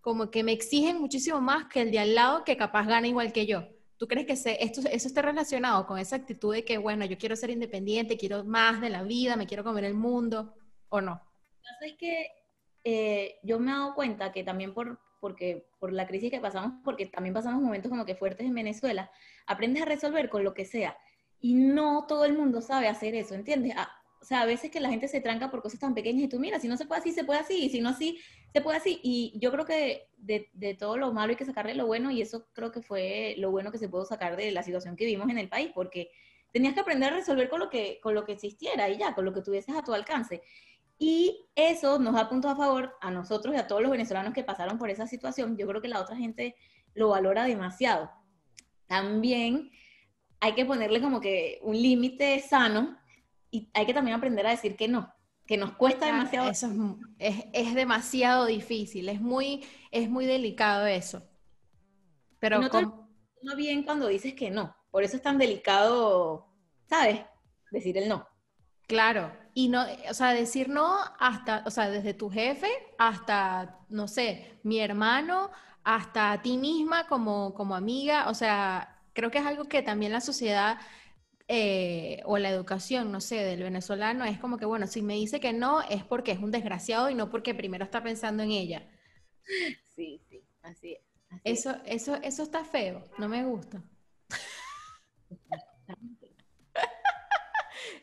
como 0.00 0.32
que 0.32 0.42
me 0.42 0.52
exigen 0.52 1.00
muchísimo 1.00 1.40
más 1.40 1.66
que 1.66 1.82
el 1.82 1.92
de 1.92 2.00
al 2.00 2.14
lado 2.16 2.42
que 2.44 2.56
capaz 2.56 2.86
gana 2.86 3.06
igual 3.06 3.32
que 3.32 3.46
yo. 3.46 3.68
¿Tú 4.02 4.08
crees 4.08 4.26
que 4.26 4.32
esto, 4.32 4.80
eso 4.90 5.06
esté 5.06 5.22
relacionado 5.22 5.86
con 5.86 5.96
esa 5.96 6.16
actitud 6.16 6.52
de 6.52 6.64
que, 6.64 6.76
bueno, 6.76 7.04
yo 7.04 7.16
quiero 7.16 7.36
ser 7.36 7.50
independiente, 7.50 8.16
quiero 8.16 8.42
más 8.42 8.80
de 8.80 8.90
la 8.90 9.04
vida, 9.04 9.36
me 9.36 9.46
quiero 9.46 9.62
comer 9.62 9.84
el 9.84 9.94
mundo, 9.94 10.56
o 10.88 11.00
no? 11.00 11.22
Es 11.82 11.94
que 11.96 12.26
eh, 12.82 13.36
yo 13.44 13.60
me 13.60 13.70
he 13.70 13.74
dado 13.74 13.94
cuenta 13.94 14.32
que 14.32 14.42
también 14.42 14.74
por, 14.74 14.98
porque, 15.20 15.68
por 15.78 15.92
la 15.92 16.08
crisis 16.08 16.32
que 16.32 16.40
pasamos, 16.40 16.80
porque 16.82 17.06
también 17.06 17.32
pasamos 17.32 17.62
momentos 17.62 17.90
como 17.90 18.04
que 18.04 18.16
fuertes 18.16 18.44
en 18.44 18.54
Venezuela, 18.54 19.08
aprendes 19.46 19.84
a 19.84 19.86
resolver 19.86 20.28
con 20.28 20.42
lo 20.42 20.52
que 20.52 20.64
sea. 20.64 20.96
Y 21.38 21.54
no 21.54 22.04
todo 22.08 22.24
el 22.24 22.36
mundo 22.36 22.60
sabe 22.60 22.88
hacer 22.88 23.14
eso, 23.14 23.36
¿entiendes? 23.36 23.74
Ah, 23.76 23.88
o 24.20 24.24
sea, 24.24 24.40
a 24.40 24.46
veces 24.46 24.72
que 24.72 24.80
la 24.80 24.90
gente 24.90 25.06
se 25.06 25.20
tranca 25.20 25.48
por 25.48 25.62
cosas 25.62 25.78
tan 25.78 25.94
pequeñas 25.94 26.24
y 26.24 26.28
tú, 26.28 26.40
mira, 26.40 26.58
si 26.58 26.66
no 26.66 26.76
se 26.76 26.86
puede 26.86 27.02
así, 27.02 27.12
se 27.12 27.22
puede 27.22 27.38
así, 27.38 27.66
y 27.66 27.70
si 27.70 27.80
no 27.80 27.90
así, 27.90 28.18
se 28.52 28.60
puede 28.60 28.78
así. 28.78 29.00
Y 29.02 29.32
yo 29.38 29.50
creo 29.50 29.64
que 29.64 30.08
de, 30.18 30.50
de, 30.52 30.74
todo 30.74 30.96
lo 30.96 31.12
malo 31.12 31.30
hay 31.30 31.36
que 31.36 31.44
sacarle 31.44 31.74
lo 31.74 31.86
bueno, 31.86 32.10
y 32.10 32.22
eso 32.22 32.46
creo 32.52 32.70
que 32.70 32.82
fue 32.82 33.34
lo 33.38 33.50
bueno 33.50 33.72
que 33.72 33.78
se 33.78 33.88
pudo 33.88 34.04
sacar 34.04 34.36
de 34.36 34.50
la 34.52 34.62
situación 34.62 34.96
que 34.96 35.06
vimos 35.06 35.30
en 35.30 35.38
el 35.38 35.48
país, 35.48 35.70
porque 35.74 36.10
tenías 36.52 36.74
que 36.74 36.80
aprender 36.80 37.12
a 37.12 37.16
resolver 37.16 37.48
con 37.48 37.60
lo 37.60 37.70
que, 37.70 37.98
con 38.02 38.14
lo 38.14 38.24
que 38.24 38.32
existiera 38.32 38.88
y 38.88 38.98
ya, 38.98 39.14
con 39.14 39.24
lo 39.24 39.32
que 39.32 39.42
tuvieses 39.42 39.74
a 39.74 39.82
tu 39.82 39.94
alcance. 39.94 40.42
Y 40.98 41.46
eso 41.56 41.98
nos 41.98 42.14
da 42.14 42.28
puntos 42.28 42.52
a 42.52 42.56
favor 42.56 42.94
a 43.00 43.10
nosotros 43.10 43.54
y 43.54 43.58
a 43.58 43.66
todos 43.66 43.82
los 43.82 43.90
venezolanos 43.90 44.34
que 44.34 44.44
pasaron 44.44 44.78
por 44.78 44.90
esa 44.90 45.06
situación. 45.06 45.56
Yo 45.56 45.66
creo 45.66 45.80
que 45.80 45.88
la 45.88 46.00
otra 46.00 46.16
gente 46.16 46.54
lo 46.94 47.08
valora 47.08 47.44
demasiado. 47.44 48.10
También 48.86 49.70
hay 50.40 50.54
que 50.54 50.64
ponerle 50.64 51.00
como 51.00 51.20
que 51.20 51.58
un 51.62 51.80
límite 51.80 52.38
sano 52.40 52.98
y 53.50 53.70
hay 53.74 53.86
que 53.86 53.94
también 53.94 54.16
aprender 54.16 54.46
a 54.46 54.50
decir 54.50 54.76
que 54.76 54.88
no, 54.88 55.12
que 55.46 55.56
nos 55.56 55.72
cuesta 55.72 56.06
demasiado. 56.06 56.50
Eso 56.50 56.98
es, 57.18 57.44
es, 57.52 57.74
demasiado 57.74 58.46
difícil, 58.46 59.08
es 59.08 59.20
muy, 59.20 59.64
es 59.90 60.08
muy 60.08 60.26
delicado 60.26 60.86
eso. 60.86 61.22
Pero 62.38 62.60
no, 62.60 63.08
no 63.42 63.56
bien 63.56 63.82
cuando 63.82 64.08
dices 64.08 64.34
que 64.34 64.50
no, 64.50 64.76
por 64.90 65.02
eso 65.04 65.16
es 65.16 65.22
tan 65.22 65.38
delicado, 65.38 66.48
¿sabes? 66.88 67.20
Decir 67.70 67.98
el 67.98 68.08
no. 68.08 68.26
Claro, 68.86 69.32
y 69.54 69.68
no, 69.68 69.84
o 70.10 70.14
sea, 70.14 70.32
decir 70.32 70.68
no 70.68 70.98
hasta, 71.18 71.62
o 71.66 71.70
sea, 71.70 71.88
desde 71.88 72.14
tu 72.14 72.30
jefe 72.30 72.68
hasta, 72.98 73.78
no 73.88 74.08
sé, 74.08 74.58
mi 74.62 74.80
hermano, 74.80 75.50
hasta 75.84 76.40
ti 76.42 76.56
misma 76.56 77.06
como, 77.06 77.54
como 77.54 77.74
amiga, 77.74 78.28
o 78.28 78.34
sea, 78.34 79.00
creo 79.12 79.30
que 79.30 79.38
es 79.38 79.46
algo 79.46 79.64
que 79.64 79.82
también 79.82 80.12
la 80.12 80.20
sociedad 80.20 80.78
eh, 81.54 82.22
o 82.24 82.38
la 82.38 82.48
educación, 82.50 83.12
no 83.12 83.20
sé, 83.20 83.36
del 83.36 83.62
venezolano 83.62 84.24
es 84.24 84.38
como 84.38 84.56
que, 84.58 84.64
bueno, 84.64 84.86
si 84.86 85.02
me 85.02 85.14
dice 85.14 85.38
que 85.40 85.52
no 85.52 85.82
es 85.82 86.02
porque 86.04 86.32
es 86.32 86.38
un 86.38 86.50
desgraciado 86.50 87.10
y 87.10 87.14
no 87.14 87.30
porque 87.30 87.54
primero 87.54 87.84
está 87.84 88.02
pensando 88.02 88.42
en 88.42 88.52
ella. 88.52 88.88
Sí, 89.94 90.20
sí, 90.28 90.42
así 90.62 90.92
es. 90.94 91.00
eso, 91.44 91.76
eso, 91.84 92.14
eso 92.22 92.42
está 92.42 92.64
feo, 92.64 93.04
no 93.18 93.28
me 93.28 93.44
gusta. 93.44 93.82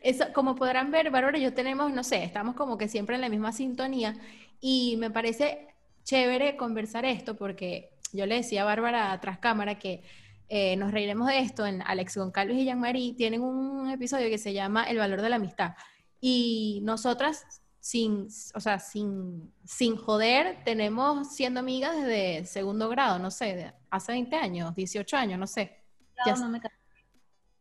Eso, 0.02 0.24
como 0.32 0.54
podrán 0.54 0.90
ver, 0.90 1.10
Bárbara 1.10 1.38
y 1.38 1.42
yo 1.42 1.54
tenemos, 1.54 1.92
no 1.92 2.04
sé, 2.04 2.22
estamos 2.24 2.54
como 2.54 2.78
que 2.78 2.88
siempre 2.88 3.14
en 3.16 3.20
la 3.20 3.28
misma 3.28 3.52
sintonía 3.52 4.16
y 4.60 4.96
me 4.98 5.10
parece 5.10 5.68
chévere 6.04 6.56
conversar 6.56 7.04
esto 7.04 7.36
porque 7.36 7.90
yo 8.12 8.26
le 8.26 8.36
decía 8.36 8.62
a 8.62 8.64
Bárbara 8.64 9.18
tras 9.20 9.38
cámara 9.38 9.78
que 9.78 10.02
eh, 10.52 10.76
nos 10.76 10.90
reiremos 10.90 11.28
de 11.28 11.38
esto 11.38 11.64
en 11.64 11.80
Alex 11.82 12.16
Goncalves 12.16 12.56
y 12.56 12.64
Jean-Marie 12.64 13.14
tienen 13.14 13.40
un 13.40 13.88
episodio 13.88 14.28
que 14.28 14.36
se 14.36 14.52
llama 14.52 14.82
El 14.82 14.98
valor 14.98 15.22
de 15.22 15.28
la 15.28 15.36
amistad 15.36 15.74
y 16.20 16.80
nosotras 16.82 17.46
sin, 17.78 18.26
o 18.54 18.60
sea, 18.60 18.80
sin, 18.80 19.54
sin 19.64 19.96
joder, 19.96 20.62
tenemos 20.64 21.34
siendo 21.36 21.60
amigas 21.60 21.96
desde 21.96 22.44
segundo 22.46 22.88
grado, 22.88 23.20
no 23.20 23.30
sé, 23.30 23.72
hace 23.90 24.10
20 24.10 24.36
años, 24.36 24.74
18 24.74 25.16
años, 25.16 25.38
no 25.38 25.46
sé. 25.46 25.84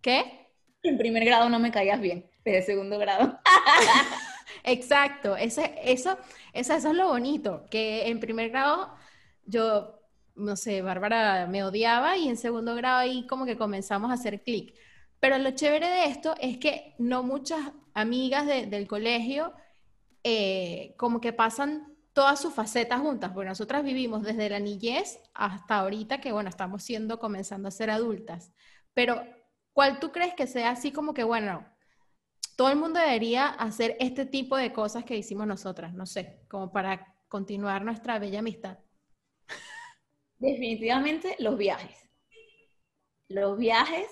¿Qué? 0.02 0.52
En 0.82 0.98
primer 0.98 1.24
grado 1.26 1.48
no 1.48 1.60
me 1.60 1.72
caías 1.72 2.02
bien, 2.02 2.28
desde 2.44 2.64
segundo 2.64 2.98
grado. 2.98 3.40
Exacto, 4.64 5.38
ese, 5.38 5.76
eso, 5.84 6.18
eso, 6.54 6.74
eso 6.74 6.90
es 6.90 6.96
lo 6.96 7.08
bonito, 7.08 7.68
que 7.70 8.08
en 8.10 8.20
primer 8.20 8.50
grado 8.50 8.96
yo, 9.46 9.99
no 10.40 10.56
sé, 10.56 10.82
Bárbara 10.82 11.48
me 11.48 11.64
odiaba 11.64 12.18
y 12.18 12.30
en 12.30 12.38
segundo 12.38 12.76
grado 12.76 13.00
ahí 13.00 13.28
como 13.28 13.46
que 13.46 13.58
comenzamos 13.58 14.12
a 14.12 14.16
hacer 14.16 14.44
clic. 14.44 14.74
Pero 15.20 15.38
lo 15.38 15.52
chévere 15.52 15.88
de 15.88 16.06
esto 16.06 16.36
es 16.40 16.58
que 16.58 16.96
no 16.98 17.24
muchas 17.24 17.60
amigas 17.94 18.48
del 18.48 18.88
colegio 18.88 19.54
eh, 20.24 20.96
como 20.98 21.22
que 21.22 21.34
pasan 21.34 21.96
todas 22.14 22.42
sus 22.42 22.54
facetas 22.54 23.02
juntas, 23.02 23.32
porque 23.34 23.50
nosotras 23.50 23.84
vivimos 23.84 24.24
desde 24.24 24.50
la 24.50 24.60
niñez 24.60 25.20
hasta 25.34 25.78
ahorita 25.78 26.22
que, 26.22 26.32
bueno, 26.32 26.50
estamos 26.50 26.84
siendo, 26.84 27.20
comenzando 27.20 27.68
a 27.68 27.72
ser 27.72 27.90
adultas. 27.90 28.52
Pero 28.94 29.22
¿Cuál 29.80 30.02
tú 30.02 30.12
crees 30.12 30.34
que 30.34 30.46
sea 30.46 30.72
así 30.72 30.92
como 30.92 31.14
que, 31.14 31.24
bueno, 31.24 31.66
todo 32.58 32.70
el 32.70 32.76
mundo 32.76 33.00
debería 33.00 33.48
hacer 33.48 33.96
este 34.02 34.26
tipo 34.26 34.58
de 34.58 34.74
cosas 34.74 35.06
que 35.06 35.16
hicimos 35.16 35.48
nosotras? 35.48 35.94
No 35.94 36.06
sé, 36.06 36.42
como 36.50 36.74
para 36.74 37.16
continuar 37.30 37.86
nuestra 37.86 38.20
bella 38.20 38.40
amistad. 38.40 38.80
Definitivamente 40.40 41.36
los 41.40 41.58
viajes. 41.58 42.10
Los 43.28 43.58
viajes. 43.58 44.08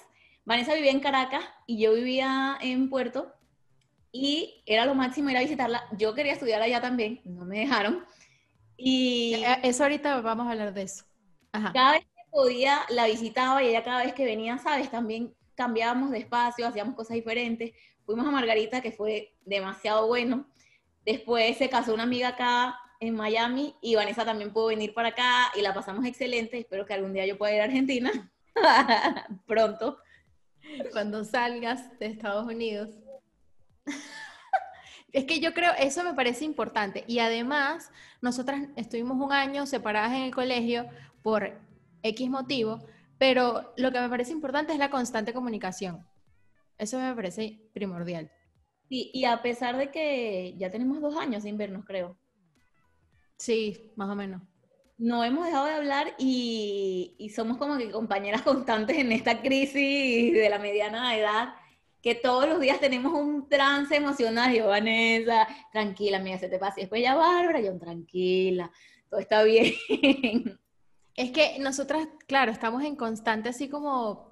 Vanessa 0.46 0.76
vivía 0.76 0.92
en 0.92 1.00
Caracas 1.00 1.44
y 1.66 1.82
yo 1.82 1.94
vivía 1.94 2.58
en 2.62 2.90
Puerto 2.90 3.34
y 4.12 4.64
era 4.66 4.86
lo 4.86 4.94
máximo 4.94 5.30
ir 5.30 5.38
a 5.38 5.42
visitarla. 5.42 5.84
Yo 5.98 6.14
quería 6.14 6.34
estudiar 6.34 6.62
allá 6.62 6.82
también, 6.82 7.22
no 7.26 7.46
me 7.46 7.60
dejaron. 7.60 8.06
Y 8.76 9.36
eh, 9.36 9.58
eso 9.64 9.84
ahorita 9.84 10.22
vamos 10.22 10.48
a 10.48 10.52
hablar 10.52 10.74
de 10.74 10.84
eso. 10.84 11.06
Cada 11.52 11.94
vez 11.94 12.02
que 12.02 12.30
podía 12.30 12.82
la 12.90 13.08
visitaba 13.08 13.64
y 13.64 13.70
ella 13.70 13.84
cada 13.84 14.04
vez 14.04 14.14
que 14.14 14.26
venía, 14.26 14.58
sabes, 14.60 14.92
también 14.92 15.34
cambiábamos 15.56 16.12
de 16.12 16.20
espacio, 16.20 16.68
hacíamos 16.68 16.96
cosas 16.96 17.16
diferentes. 17.16 17.72
Fuimos 18.06 18.28
a 18.28 18.32
Margarita, 18.32 18.82
que 18.82 18.92
fue 18.92 19.34
demasiado 19.46 20.08
bueno. 20.08 20.48
Después 21.04 21.58
se 21.58 21.70
casó 21.70 21.94
una 21.94 22.04
amiga 22.04 22.30
acá 22.30 22.78
en 23.00 23.16
Miami 23.16 23.76
y 23.82 23.96
Vanessa 23.96 24.26
también 24.26 24.52
pudo 24.52 24.68
venir 24.68 24.94
para 24.94 25.10
acá 25.10 25.52
y 25.56 25.62
la 25.62 25.74
pasamos 25.74 26.06
excelente. 26.06 26.60
Espero 26.60 26.86
que 26.86 26.94
algún 26.94 27.14
día 27.14 27.26
yo 27.26 27.38
pueda 27.38 27.54
ir 27.54 27.62
a 27.62 27.66
Argentina 27.66 28.32
pronto. 29.48 30.00
Cuando 30.92 31.24
salgas 31.24 31.98
de 32.00 32.08
Estados 32.08 32.46
Unidos. 32.46 32.90
Es 35.14 35.24
que 35.24 35.40
yo 35.40 35.54
creo, 35.54 35.72
eso 35.80 36.04
me 36.04 36.14
parece 36.14 36.44
importante. 36.44 37.06
Y 37.08 37.20
además, 37.20 37.90
nosotras 38.22 38.68
estuvimos 38.76 39.18
un 39.18 39.32
año 39.32 39.66
separadas 39.66 40.12
en 40.12 40.24
el 40.24 40.36
colegio 40.36 40.86
por 41.24 41.60
X 42.04 42.30
motivo, 42.30 42.86
pero 43.18 43.74
lo 43.78 43.92
que 43.92 44.02
me 44.02 44.10
parece 44.10 44.34
importante 44.34 44.74
es 44.74 44.80
la 44.80 44.90
constante 44.90 45.34
comunicación. 45.34 46.06
Eso 46.78 47.00
me 47.00 47.16
parece 47.16 47.60
primordial. 47.74 48.30
Sí, 48.90 49.10
y 49.14 49.26
a 49.26 49.42
pesar 49.42 49.78
de 49.78 49.92
que 49.92 50.54
ya 50.58 50.70
tenemos 50.70 51.02
dos 51.02 51.16
años 51.16 51.44
sin 51.44 51.58
vernos, 51.58 51.86
creo. 51.86 52.18
Sí, 53.38 53.92
más 53.96 54.10
o 54.10 54.16
menos. 54.16 54.42
No 54.98 55.24
hemos 55.24 55.46
dejado 55.46 55.68
de 55.68 55.74
hablar 55.74 56.16
y, 56.18 57.16
y 57.20 57.30
somos 57.30 57.58
como 57.58 57.78
que 57.78 57.92
compañeras 57.92 58.42
constantes 58.44 58.98
en 58.98 59.12
esta 59.12 59.42
crisis 59.42 60.34
de 60.34 60.50
la 60.50 60.60
mediana 60.60 61.16
edad, 61.16 61.54
que 62.02 62.16
todos 62.16 62.48
los 62.48 62.60
días 62.60 62.80
tenemos 62.80 63.14
un 63.14 63.48
trance 63.48 63.96
emocional. 63.96 64.54
Yo, 64.54 64.68
Vanessa, 64.68 65.48
tranquila, 65.72 66.20
mira, 66.20 66.40
se 66.40 66.50
te 66.50 66.60
pasa. 66.60 66.80
Y 66.80 66.84
después 66.84 67.02
ya, 67.02 67.16
Bárbara, 67.16 67.62
yo, 67.62 67.78
tranquila, 67.78 68.72
todo 69.10 69.20
está 69.20 69.44
bien. 69.44 69.74
Es 71.18 71.32
que 71.32 71.58
nosotras, 71.58 72.08
claro, 72.28 72.52
estamos 72.52 72.84
en 72.84 72.96
constante, 72.96 73.50
así 73.50 73.70
como 73.70 74.30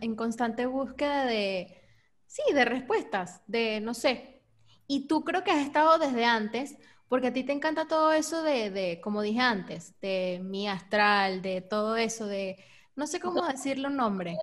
en, 0.00 0.16
constante 0.16 0.66
búsqueda 0.66 1.24
de, 1.24 1.80
sí, 2.26 2.42
de 2.52 2.64
respuestas, 2.64 3.40
de, 3.46 3.80
no 3.80 3.94
sé. 3.94 4.42
Y 4.88 5.06
tú 5.06 5.22
creo 5.24 5.44
que 5.44 5.52
has 5.52 5.64
estado 5.64 5.96
desde 5.98 6.24
antes, 6.24 6.76
porque 7.08 7.28
a 7.28 7.32
ti 7.32 7.44
te 7.44 7.52
encanta 7.52 7.86
todo 7.86 8.12
eso 8.12 8.42
de, 8.42 8.70
de 8.70 9.00
como 9.00 9.22
dije 9.22 9.40
antes, 9.40 9.98
de 10.00 10.40
mi 10.42 10.68
astral, 10.68 11.42
de 11.42 11.60
todo 11.60 11.96
eso, 11.96 12.26
de, 12.26 12.62
no 12.96 13.06
sé 13.06 13.20
cómo 13.20 13.46
decirle 13.46 13.88
un 13.88 13.96
nombre. 13.96 14.36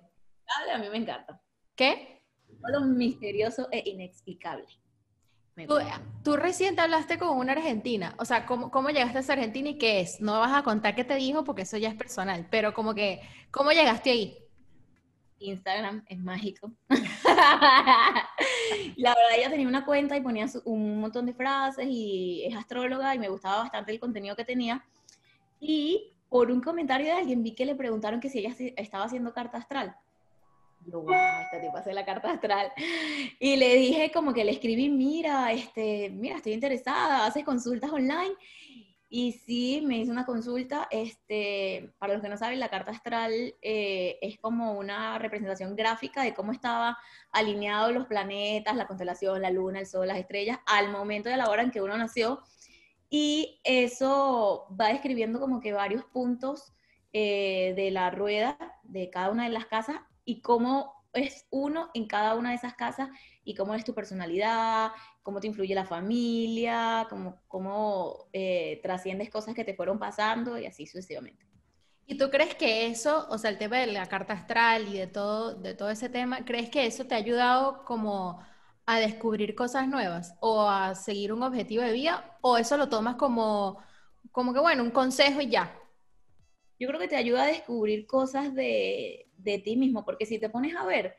A 0.72 0.78
mí 0.78 0.88
me 0.90 0.98
encanta. 0.98 1.40
¿Qué? 1.74 2.22
Lo 2.68 2.80
misterioso 2.82 3.68
e 3.70 3.82
inexplicable. 3.86 4.66
Tú, 6.22 6.36
recién 6.36 6.76
te 6.76 6.82
hablaste 6.82 7.18
con 7.18 7.38
una 7.38 7.52
argentina, 7.52 8.14
o 8.18 8.26
sea, 8.26 8.44
¿cómo, 8.44 8.70
¿cómo, 8.70 8.90
llegaste 8.90 9.16
a 9.16 9.20
esa 9.22 9.32
argentina 9.32 9.70
y 9.70 9.78
qué 9.78 10.00
es? 10.00 10.20
No 10.20 10.38
vas 10.38 10.52
a 10.52 10.62
contar 10.62 10.94
qué 10.94 11.02
te 11.02 11.14
dijo 11.14 11.44
porque 11.44 11.62
eso 11.62 11.78
ya 11.78 11.88
es 11.88 11.94
personal, 11.94 12.46
pero 12.50 12.74
como 12.74 12.94
que, 12.94 13.22
¿cómo 13.50 13.70
llegaste 13.70 14.10
ahí? 14.10 14.38
Instagram 15.38 16.04
es 16.08 16.18
mágico. 16.18 16.72
la 18.96 19.14
verdad, 19.14 19.38
ella 19.38 19.50
tenía 19.50 19.68
una 19.68 19.84
cuenta 19.84 20.16
y 20.16 20.20
ponía 20.20 20.46
un 20.64 21.00
montón 21.00 21.26
de 21.26 21.34
frases 21.34 21.86
y 21.88 22.44
es 22.44 22.56
astróloga 22.56 23.14
y 23.14 23.18
me 23.18 23.28
gustaba 23.28 23.58
bastante 23.58 23.92
el 23.92 24.00
contenido 24.00 24.36
que 24.36 24.44
tenía. 24.44 24.84
Y 25.60 26.12
por 26.28 26.50
un 26.50 26.60
comentario 26.60 27.06
de 27.06 27.12
alguien 27.12 27.42
vi 27.42 27.54
que 27.54 27.66
le 27.66 27.74
preguntaron 27.74 28.20
que 28.20 28.30
si 28.30 28.40
ella 28.40 28.54
estaba 28.76 29.04
haciendo 29.04 29.32
carta 29.32 29.58
astral 29.58 29.96
yo, 30.86 31.00
wow, 31.00 31.12
esta 31.12 31.78
hace 31.78 31.92
la 31.92 32.04
carta 32.04 32.30
astral. 32.30 32.72
Y 33.40 33.56
le 33.56 33.74
dije 33.74 34.10
como 34.12 34.32
que 34.32 34.44
le 34.44 34.52
escribí, 34.52 34.88
mira, 34.88 35.52
este, 35.52 36.10
mira, 36.10 36.36
estoy 36.36 36.52
interesada, 36.52 37.26
haces 37.26 37.44
consultas 37.44 37.90
online. 37.90 38.34
Y 39.08 39.32
sí, 39.32 39.82
me 39.86 39.98
hizo 39.98 40.10
una 40.10 40.26
consulta. 40.26 40.88
Este, 40.90 41.94
para 41.98 42.14
los 42.14 42.22
que 42.22 42.28
no 42.28 42.36
saben, 42.36 42.58
la 42.58 42.68
carta 42.68 42.90
astral 42.90 43.32
eh, 43.62 44.18
es 44.20 44.38
como 44.38 44.72
una 44.72 45.18
representación 45.18 45.76
gráfica 45.76 46.22
de 46.22 46.34
cómo 46.34 46.52
estaba 46.52 46.98
alineados 47.30 47.92
los 47.92 48.06
planetas, 48.06 48.76
la 48.76 48.86
constelación, 48.86 49.42
la 49.42 49.50
luna, 49.50 49.80
el 49.80 49.86
sol, 49.86 50.08
las 50.08 50.18
estrellas, 50.18 50.58
al 50.66 50.90
momento 50.90 51.28
de 51.28 51.36
la 51.36 51.48
hora 51.48 51.62
en 51.62 51.70
que 51.70 51.82
uno 51.82 51.96
nació. 51.96 52.42
Y 53.08 53.60
eso 53.62 54.66
va 54.78 54.88
describiendo 54.88 55.38
como 55.38 55.60
que 55.60 55.72
varios 55.72 56.04
puntos 56.04 56.72
eh, 57.12 57.72
de 57.76 57.92
la 57.92 58.10
rueda 58.10 58.58
de 58.82 59.08
cada 59.10 59.30
una 59.30 59.44
de 59.44 59.50
las 59.50 59.66
casas 59.66 59.96
y 60.24 60.40
cómo 60.40 60.95
es 61.16 61.46
uno 61.50 61.90
en 61.94 62.06
cada 62.06 62.34
una 62.34 62.50
de 62.50 62.56
esas 62.56 62.74
casas 62.74 63.08
y 63.44 63.54
cómo 63.54 63.74
es 63.74 63.84
tu 63.84 63.94
personalidad, 63.94 64.92
cómo 65.22 65.40
te 65.40 65.46
influye 65.46 65.74
la 65.74 65.86
familia, 65.86 67.06
cómo, 67.08 67.42
cómo 67.48 68.28
eh, 68.32 68.80
trasciendes 68.82 69.30
cosas 69.30 69.54
que 69.54 69.64
te 69.64 69.74
fueron 69.74 69.98
pasando 69.98 70.58
y 70.58 70.66
así 70.66 70.86
sucesivamente. 70.86 71.46
¿Y 72.06 72.16
tú 72.16 72.30
crees 72.30 72.54
que 72.54 72.86
eso, 72.86 73.26
o 73.30 73.36
sea, 73.36 73.50
el 73.50 73.58
tema 73.58 73.78
de 73.78 73.88
la 73.88 74.06
carta 74.06 74.34
astral 74.34 74.86
y 74.88 74.98
de 74.98 75.08
todo, 75.08 75.54
de 75.54 75.74
todo 75.74 75.90
ese 75.90 76.08
tema, 76.08 76.44
crees 76.44 76.70
que 76.70 76.86
eso 76.86 77.04
te 77.04 77.14
ha 77.14 77.18
ayudado 77.18 77.84
como 77.84 78.40
a 78.86 79.00
descubrir 79.00 79.56
cosas 79.56 79.88
nuevas 79.88 80.34
o 80.40 80.68
a 80.68 80.94
seguir 80.94 81.32
un 81.32 81.42
objetivo 81.42 81.82
de 81.82 81.92
vida 81.92 82.38
o 82.42 82.56
eso 82.56 82.76
lo 82.76 82.88
tomas 82.88 83.16
como, 83.16 83.82
como 84.30 84.54
que, 84.54 84.60
bueno, 84.60 84.84
un 84.84 84.92
consejo 84.92 85.40
y 85.40 85.48
ya? 85.50 85.76
Yo 86.78 86.86
creo 86.86 87.00
que 87.00 87.08
te 87.08 87.16
ayuda 87.16 87.44
a 87.44 87.48
descubrir 87.48 88.06
cosas 88.06 88.54
de, 88.54 89.25
de 89.38 89.58
ti 89.58 89.76
mismo, 89.76 90.04
porque 90.04 90.26
si 90.26 90.38
te 90.38 90.48
pones 90.48 90.74
a 90.76 90.84
ver, 90.84 91.16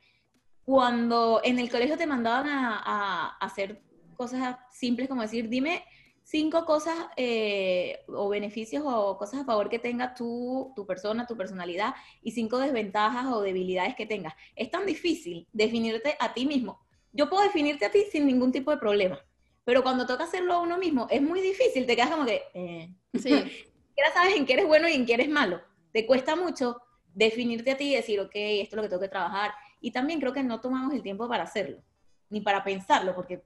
cuando 0.63 1.41
en 1.43 1.60
el 1.60 1.69
colegio 1.69 1.97
te 1.97 2.08
mandaban 2.08 2.47
a, 2.47 2.82
a 2.84 3.38
hacer 3.38 3.82
cosas 4.15 4.58
simples 4.71 5.08
como 5.08 5.21
decir, 5.21 5.47
dime 5.47 5.84
cinco 6.27 6.65
cosas 6.65 6.93
eh, 7.15 7.99
o 8.10 8.27
beneficios 8.27 8.84
o 8.86 9.17
cosas 9.17 9.41
a 9.41 9.45
favor 9.45 9.69
que 9.69 9.80
tenga 9.80 10.13
tu, 10.13 10.73
tu 10.75 10.86
persona, 10.86 11.25
tu 11.25 11.38
personalidad 11.38 11.95
y 12.21 12.32
cinco 12.32 12.58
desventajas 12.58 13.27
o 13.27 13.39
debilidades 13.39 13.95
que 13.95 14.06
tengas. 14.06 14.34
Es 14.53 14.69
tan 14.69 14.86
difícil 14.86 15.47
definirte 15.53 16.17
a 16.19 16.34
ti 16.34 16.45
mismo. 16.45 16.82
Yo 17.13 17.30
puedo 17.30 17.43
definirte 17.43 17.86
a 17.86 17.91
ti 17.91 18.03
sin 18.12 18.27
ningún 18.27 18.51
tipo 18.51 18.71
de 18.71 18.77
problema, 18.77 19.23
pero 19.63 19.84
cuando 19.84 20.06
toca 20.06 20.25
hacerlo 20.25 20.56
a 20.56 20.60
uno 20.60 20.77
mismo 20.77 21.08
es 21.10 21.21
muy 21.21 21.39
difícil, 21.39 21.86
te 21.86 21.95
quedas 21.95 22.12
como 22.12 22.25
que, 22.25 22.41
eh. 22.53 22.93
sí. 23.13 23.30
ya 23.97 24.13
sabes 24.13 24.36
en 24.36 24.45
qué 24.45 24.53
eres 24.53 24.67
bueno 24.67 24.89
y 24.89 24.95
en 24.95 25.06
qué 25.06 25.13
eres 25.13 25.30
malo. 25.30 25.62
Te 25.93 26.06
cuesta 26.06 26.36
mucho 26.36 26.82
definirte 27.17 27.71
a 27.71 27.77
ti 27.77 27.93
y 27.93 27.95
decir, 27.95 28.19
ok, 28.19 28.32
esto 28.34 28.75
es 28.75 28.77
lo 28.77 28.82
que 28.84 28.89
tengo 28.89 29.01
que 29.01 29.10
trabajar. 29.10 29.51
Y 29.82 29.91
también 29.91 30.19
creo 30.19 30.34
que 30.34 30.43
no 30.43 30.62
tomamos 30.62 30.93
el 30.93 31.01
tiempo 31.01 31.27
para 31.27 31.43
hacerlo, 31.43 31.82
ni 32.30 32.41
para 32.41 32.63
pensarlo, 32.63 33.15
porque 33.15 33.43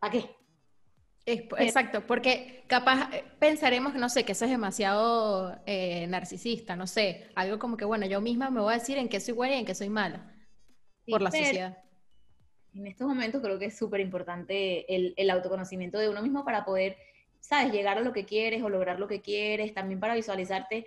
¿a 0.00 0.10
qué? 0.10 0.30
exacto, 1.26 2.06
porque 2.06 2.64
capaz 2.66 3.10
eh, 3.14 3.24
pensaremos, 3.38 3.94
no 3.94 4.10
sé, 4.10 4.24
que 4.24 4.32
eso 4.32 4.44
es 4.44 4.50
demasiado 4.50 5.58
eh, 5.64 6.06
narcisista, 6.06 6.76
no 6.76 6.86
sé, 6.86 7.28
algo 7.34 7.58
como 7.58 7.78
que, 7.78 7.86
bueno, 7.86 8.06
yo 8.06 8.20
misma 8.20 8.50
me 8.50 8.60
voy 8.60 8.74
a 8.74 8.78
decir 8.78 8.98
en 8.98 9.08
qué 9.08 9.20
soy 9.20 9.32
buena 9.32 9.56
y 9.56 9.60
en 9.60 9.64
qué 9.64 9.74
soy 9.74 9.88
mala, 9.88 10.30
por 11.08 11.22
la 11.22 11.30
sociedad. 11.30 11.78
En 12.74 12.86
estos 12.86 13.08
momentos 13.08 13.40
creo 13.40 13.58
que 13.58 13.66
es 13.66 13.76
súper 13.76 14.00
importante 14.00 14.84
el, 14.94 15.30
autoconocimiento 15.30 15.98
de 15.98 16.10
uno 16.10 16.20
mismo 16.20 16.44
para 16.44 16.64
poder, 16.64 16.96
sabes, 17.40 17.72
llegar 17.72 17.96
a 17.98 18.02
lo 18.02 18.12
que 18.12 18.26
quieres 18.26 18.62
o 18.62 18.68
lograr 18.68 19.00
lo 19.00 19.08
que 19.08 19.22
quieres, 19.22 19.72
también 19.72 19.98
para 19.98 20.14
visualizarte 20.14 20.86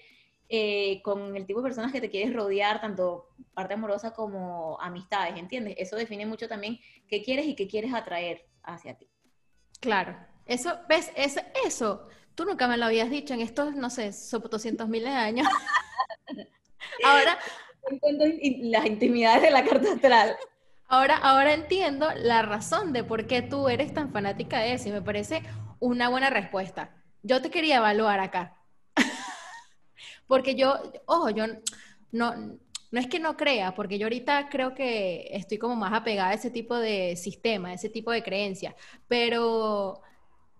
eh, 0.50 1.02
con 1.02 1.36
el 1.36 1.46
tipo 1.46 1.60
de 1.60 1.68
personas 1.68 1.92
que 1.92 2.02
te 2.02 2.10
quieres 2.10 2.34
rodear, 2.34 2.80
tanto 2.80 3.30
parte 3.54 3.74
amorosa 3.74 4.14
como 4.14 4.80
amistades, 4.80 5.38
¿entiendes? 5.38 5.76
Eso 5.78 5.96
define 5.96 6.26
mucho 6.26 6.48
también 6.48 6.80
qué 7.08 7.22
quieres 7.22 7.46
y 7.48 7.56
qué 7.56 7.68
quieres 7.68 7.94
atraer 7.94 8.46
hacia 8.64 8.98
ti. 8.98 9.10
Claro. 9.80 10.18
Eso, 10.46 10.80
¿ves? 10.88 11.12
Eso, 11.16 11.42
eso, 11.66 12.08
tú 12.34 12.46
nunca 12.46 12.68
me 12.68 12.78
lo 12.78 12.86
habías 12.86 13.10
dicho 13.10 13.34
en 13.34 13.42
estos, 13.42 13.76
no 13.76 13.90
sé, 13.90 14.12
200 14.12 14.88
mil 14.88 15.08
años. 15.08 15.48
ahora... 17.04 17.38
Las 18.60 18.86
intimidades 18.86 19.44
de 19.44 19.52
la 19.52 19.64
carta 19.64 19.94
astral. 19.94 20.36
Ahora, 20.90 21.18
ahora 21.18 21.54
entiendo 21.54 22.10
la 22.16 22.42
razón 22.42 22.92
de 22.92 23.04
por 23.04 23.28
qué 23.28 23.42
tú 23.42 23.70
eres 23.70 23.94
tan 23.94 24.12
fanática 24.12 24.60
de 24.60 24.74
eso 24.74 24.90
y 24.90 24.92
me 24.92 25.02
parece 25.02 25.42
una 25.80 26.10
buena 26.10 26.30
respuesta. 26.30 26.96
Yo 27.24 27.42
te 27.42 27.50
quería 27.50 27.78
evaluar 27.78 28.20
acá. 28.20 28.57
Porque 30.28 30.56
yo, 30.56 30.76
ojo, 31.06 31.30
yo 31.30 31.46
no, 32.12 32.58
no 32.92 33.00
es 33.00 33.08
que 33.08 33.20
no 33.20 33.36
crea, 33.38 33.76
porque 33.76 33.98
yo 33.98 34.06
ahorita 34.06 34.50
creo 34.50 34.74
que 34.74 35.28
estoy 35.32 35.58
como 35.58 35.76
más 35.76 35.94
apegada 35.94 36.30
a 36.30 36.34
ese 36.34 36.52
tipo 36.52 36.76
de 36.76 37.16
sistema, 37.16 37.70
a 37.70 37.74
ese 37.74 37.90
tipo 37.90 38.12
de 38.12 38.24
creencias, 38.24 38.76
pero 39.08 40.02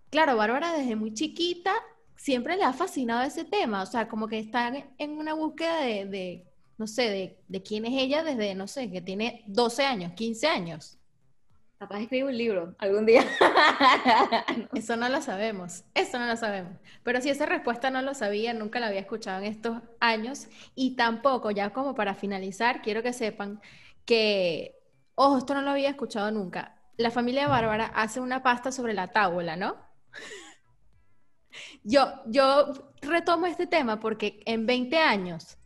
claro, 0.10 0.36
Bárbara 0.36 0.74
desde 0.74 0.96
muy 0.96 1.14
chiquita 1.14 1.74
siempre 2.16 2.58
le 2.58 2.64
ha 2.64 2.74
fascinado 2.74 3.24
ese 3.24 3.46
tema, 3.46 3.82
o 3.84 3.86
sea, 3.86 4.08
como 4.08 4.28
que 4.28 4.40
está 4.40 4.74
en 4.98 5.12
una 5.18 5.34
búsqueda 5.34 5.82
de, 5.82 6.46
no 6.78 6.88
sé, 6.88 7.38
de, 7.48 7.62
quién 7.64 7.86
es 7.86 7.94
ella 7.94 8.24
desde, 8.24 8.56
no 8.56 8.68
sé, 8.68 8.92
que 8.92 9.02
tiene 9.02 9.44
12 9.48 9.86
años, 9.86 10.14
15 10.14 10.48
años. 10.48 10.97
Capaz 11.80 12.00
escribe 12.00 12.30
un 12.30 12.38
libro 12.38 12.76
algún 12.80 13.06
día. 13.06 13.24
Eso 14.74 14.96
no 14.96 15.10
lo 15.10 15.22
sabemos, 15.22 15.84
eso 15.94 16.18
no 16.18 16.26
lo 16.26 16.36
sabemos. 16.36 16.74
Pero 17.04 17.22
si 17.22 17.30
esa 17.30 17.46
respuesta 17.46 17.92
no 17.92 18.02
lo 18.02 18.16
sabía, 18.16 18.54
nunca 18.54 18.80
la 18.80 18.88
había 18.88 19.02
escuchado 19.02 19.40
en 19.40 19.46
estos 19.46 19.78
años. 20.00 20.48
Y 20.74 20.96
tampoco, 20.96 21.52
ya 21.52 21.72
como 21.72 21.94
para 21.94 22.16
finalizar, 22.16 22.82
quiero 22.82 23.04
que 23.04 23.14
sepan 23.14 23.62
que, 24.06 24.76
ojo, 25.14 25.38
esto 25.38 25.54
no 25.54 25.62
lo 25.62 25.70
había 25.72 25.90
escuchado 25.90 26.32
nunca. 26.32 26.82
La 26.98 27.12
familia 27.12 27.48
Bárbara 27.48 27.86
hace 27.94 28.20
una 28.20 28.42
pasta 28.42 28.72
sobre 28.72 28.96
la 28.96 29.10
tabla, 29.10 29.56
¿no? 29.56 29.78
Yo, 31.84 32.22
yo 32.28 32.94
retomo 33.02 33.48
este 33.48 33.66
tema 33.66 34.00
porque 34.00 34.42
en 34.46 34.68
20 34.68 34.98
años 35.00 35.58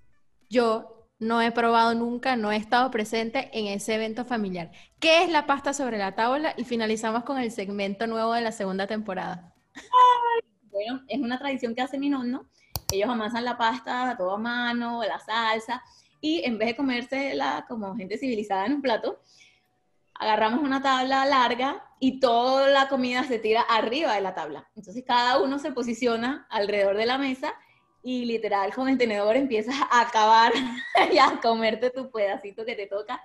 yo 0.50 1.01
no 1.22 1.40
he 1.40 1.52
probado 1.52 1.94
nunca, 1.94 2.36
no 2.36 2.52
he 2.52 2.56
estado 2.56 2.90
presente 2.90 3.52
en 3.54 3.68
ese 3.68 3.94
evento 3.94 4.26
familiar. 4.26 4.72
¿Qué 5.00 5.24
es 5.24 5.30
la 5.30 5.46
pasta 5.46 5.72
sobre 5.72 6.00
la 6.00 6.16
tabla? 6.16 6.56
Y 6.58 6.64
finalizamos 6.64 7.24
con 7.24 7.38
el 7.38 7.52
segmento 7.52 8.08
nuevo 8.08 8.34
de 8.34 8.42
la 8.42 8.52
segunda 8.52 8.88
temporada. 8.88 9.54
bueno, 10.72 11.04
es 11.08 11.20
una 11.20 11.38
tradición 11.38 11.76
que 11.76 11.82
hace 11.82 12.00
mi 12.00 12.10
nonno. 12.10 12.48
Ellos 12.92 13.08
amasan 13.08 13.46
la 13.46 13.56
pasta 13.56 14.12
a 14.12 14.38
mano, 14.38 15.04
la 15.04 15.20
salsa, 15.20 15.84
y 16.20 16.44
en 16.44 16.58
vez 16.58 16.70
de 16.70 16.76
comérsela 16.76 17.66
como 17.70 17.96
gente 17.96 18.18
civilizada 18.18 18.66
en 18.66 18.74
un 18.74 18.82
plato, 18.82 19.22
agarramos 20.16 20.64
una 20.64 20.82
tabla 20.82 21.24
larga 21.26 21.86
y 22.00 22.20
toda 22.20 22.68
la 22.70 22.90
comida 22.90 23.24
se 23.26 23.38
tira 23.38 23.62
arriba 23.62 24.16
de 24.16 24.22
la 24.22 24.34
tabla. 24.34 24.72
Entonces 24.76 25.04
cada 25.06 25.40
uno 25.40 25.60
se 25.60 25.72
posiciona 25.72 26.48
alrededor 26.50 26.98
de 26.98 27.06
la 27.06 27.20
mesa 27.20 27.54
y 28.04 28.26
literal 28.26 28.74
con 28.74 28.90
el 28.90 28.98
tenedor 28.98 29.36
empiezas 29.36 29.76
a 29.90 30.02
acabar 30.02 30.54
y 31.12 31.18
a 31.18 31.40
comerte 31.42 31.90
tu 31.90 32.10
pedacito 32.12 32.66
que 32.66 32.76
te 32.76 32.88
toca. 32.88 33.22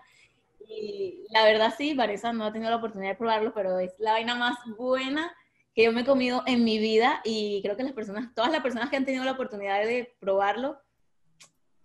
Y 0.68 1.26
la 1.30 1.44
verdad 1.44 1.74
sí, 1.76 1.94
Vanessa 1.94 2.32
no 2.32 2.44
ha 2.44 2.52
tenido 2.52 2.70
la 2.70 2.76
oportunidad 2.76 3.12
de 3.12 3.16
probarlo, 3.16 3.54
pero 3.54 3.78
es 3.78 3.94
la 3.98 4.12
vaina 4.12 4.34
más 4.34 4.56
buena 4.76 5.34
que 5.74 5.84
yo 5.84 5.92
me 5.92 6.00
he 6.00 6.04
comido 6.04 6.42
en 6.46 6.64
mi 6.64 6.78
vida 6.78 7.20
y 7.22 7.60
creo 7.62 7.76
que 7.76 7.84
las 7.84 7.92
personas, 7.92 8.34
todas 8.34 8.50
las 8.50 8.62
personas 8.62 8.88
que 8.88 8.96
han 8.96 9.04
tenido 9.04 9.24
la 9.24 9.32
oportunidad 9.32 9.84
de 9.84 10.14
probarlo, 10.18 10.80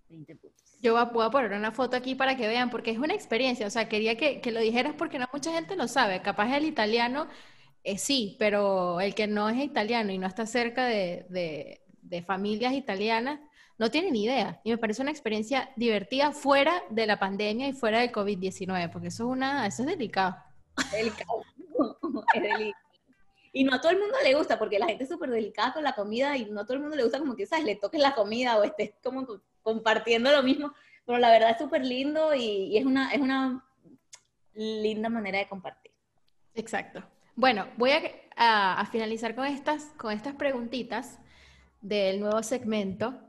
20 0.08 0.36
puntos. 0.38 0.78
Yo 0.82 0.94
voy 1.14 1.26
a 1.26 1.30
poner 1.30 1.52
una 1.52 1.72
foto 1.72 1.96
aquí 1.96 2.16
para 2.16 2.36
que 2.36 2.48
vean, 2.48 2.70
porque 2.70 2.92
es 2.92 2.98
una 2.98 3.14
experiencia, 3.14 3.68
o 3.68 3.70
sea, 3.70 3.88
quería 3.88 4.18
que, 4.18 4.42
que 4.42 4.52
lo 4.52 4.62
dijeras 4.62 4.96
porque 4.98 5.20
no 5.20 5.28
mucha 5.32 5.52
gente 5.52 5.76
lo 5.76 5.88
sabe, 5.88 6.22
capaz 6.22 6.56
el 6.56 6.66
italiano 6.66 7.28
eh, 7.84 7.98
sí, 7.98 8.36
pero 8.38 9.02
el 9.02 9.16
que 9.16 9.28
no 9.28 9.50
es 9.50 9.58
italiano 9.58 10.12
y 10.12 10.18
no 10.20 10.28
está 10.28 10.46
cerca 10.46 10.86
de, 10.86 11.26
de 11.30 11.81
familias 12.22 12.74
italianas 12.74 13.40
no 13.82 13.90
tienen 13.90 14.16
idea. 14.16 14.62
Y 14.64 14.70
me 14.70 14.78
parece 14.78 15.02
una 15.02 15.10
experiencia 15.10 15.72
divertida 15.76 16.32
fuera 16.34 16.84
de 16.92 17.08
la 17.08 17.18
pandemia 17.18 17.68
y 17.68 17.74
fuera 17.74 18.02
del 18.02 18.12
COVID-19, 18.12 18.92
porque 18.92 19.08
eso 19.08 19.24
es, 19.24 19.30
una, 19.30 19.66
eso 19.66 19.82
es 19.82 19.88
delicado. 19.88 20.36
Delicado. 20.92 21.44
es 22.36 22.42
delicado. 22.44 22.92
Y 23.54 23.64
no 23.64 23.74
a 23.74 23.82
todo 23.82 23.92
el 23.92 24.00
mundo 24.00 24.16
le 24.24 24.36
gusta, 24.36 24.60
porque 24.60 24.78
la 24.78 24.86
gente 24.86 25.06
es 25.06 25.10
súper 25.10 25.32
delicada 25.32 25.74
con 25.74 25.84
la 25.84 25.94
comida 25.94 26.38
y 26.38 26.46
no 26.46 26.62
a 26.62 26.64
todo 26.64 26.76
el 26.76 26.82
mundo 26.82 26.96
le 26.96 27.02
gusta 27.02 27.18
como 27.18 27.36
que, 27.36 27.48
¿sabes? 27.48 27.66
Le 27.66 27.76
toques 27.76 28.00
la 28.00 28.14
comida 28.14 28.56
o 28.58 28.64
estés 28.64 28.94
como 29.04 29.26
compartiendo 29.64 30.32
lo 30.32 30.44
mismo. 30.44 30.74
Pero 31.06 31.18
la 31.18 31.32
verdad 31.32 31.50
es 31.50 31.58
súper 31.58 31.84
lindo 31.84 32.36
y, 32.36 32.78
es, 32.78 32.86
una, 32.86 33.12
es 33.12 33.20
una 33.20 33.66
linda 34.54 35.10
manera 35.10 35.40
de 35.40 35.48
compartir. 35.48 35.92
Exacto. 36.54 37.04
Bueno, 37.36 37.68
voy 37.78 37.92
a, 38.36 38.80
a 38.80 38.86
finalizar 38.86 39.34
con 39.34 39.46
estas, 39.46 39.86
con 39.98 40.12
estas 40.12 40.36
preguntitas 40.36 41.18
del 41.82 42.20
nuevo 42.20 42.42
segmento. 42.44 43.20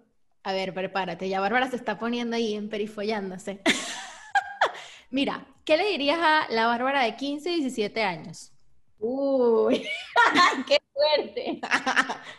A 0.42 0.52
ver, 0.52 0.74
prepárate, 0.74 1.28
ya 1.28 1.40
Bárbara 1.40 1.68
se 1.70 1.76
está 1.76 1.98
poniendo 1.98 2.36
ahí 2.36 2.54
en 2.54 2.68
perifollándose. 2.68 3.62
Mira, 5.10 5.46
¿qué 5.64 5.76
le 5.76 5.88
dirías 5.90 6.18
a 6.20 6.46
la 6.50 6.66
Bárbara 6.66 7.02
de 7.02 7.16
15, 7.16 7.50
17 7.50 8.02
años? 8.02 8.52
Uy, 8.98 9.86
qué 10.66 10.78
fuerte. 10.92 11.60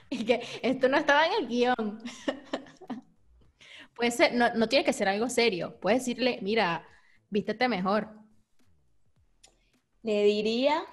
que 0.25 0.41
esto 0.61 0.87
no 0.87 0.97
estaba 0.97 1.27
en 1.27 1.33
el 1.33 1.47
guion. 1.47 2.03
Puede 3.95 4.11
ser, 4.11 4.33
no, 4.33 4.53
no 4.55 4.67
tiene 4.67 4.85
que 4.85 4.93
ser 4.93 5.07
algo 5.07 5.29
serio. 5.29 5.77
Puedes 5.79 5.99
decirle, 5.99 6.39
mira, 6.41 6.87
vístete 7.29 7.67
mejor. 7.67 8.09
Le 10.01 10.23
diría 10.23 10.83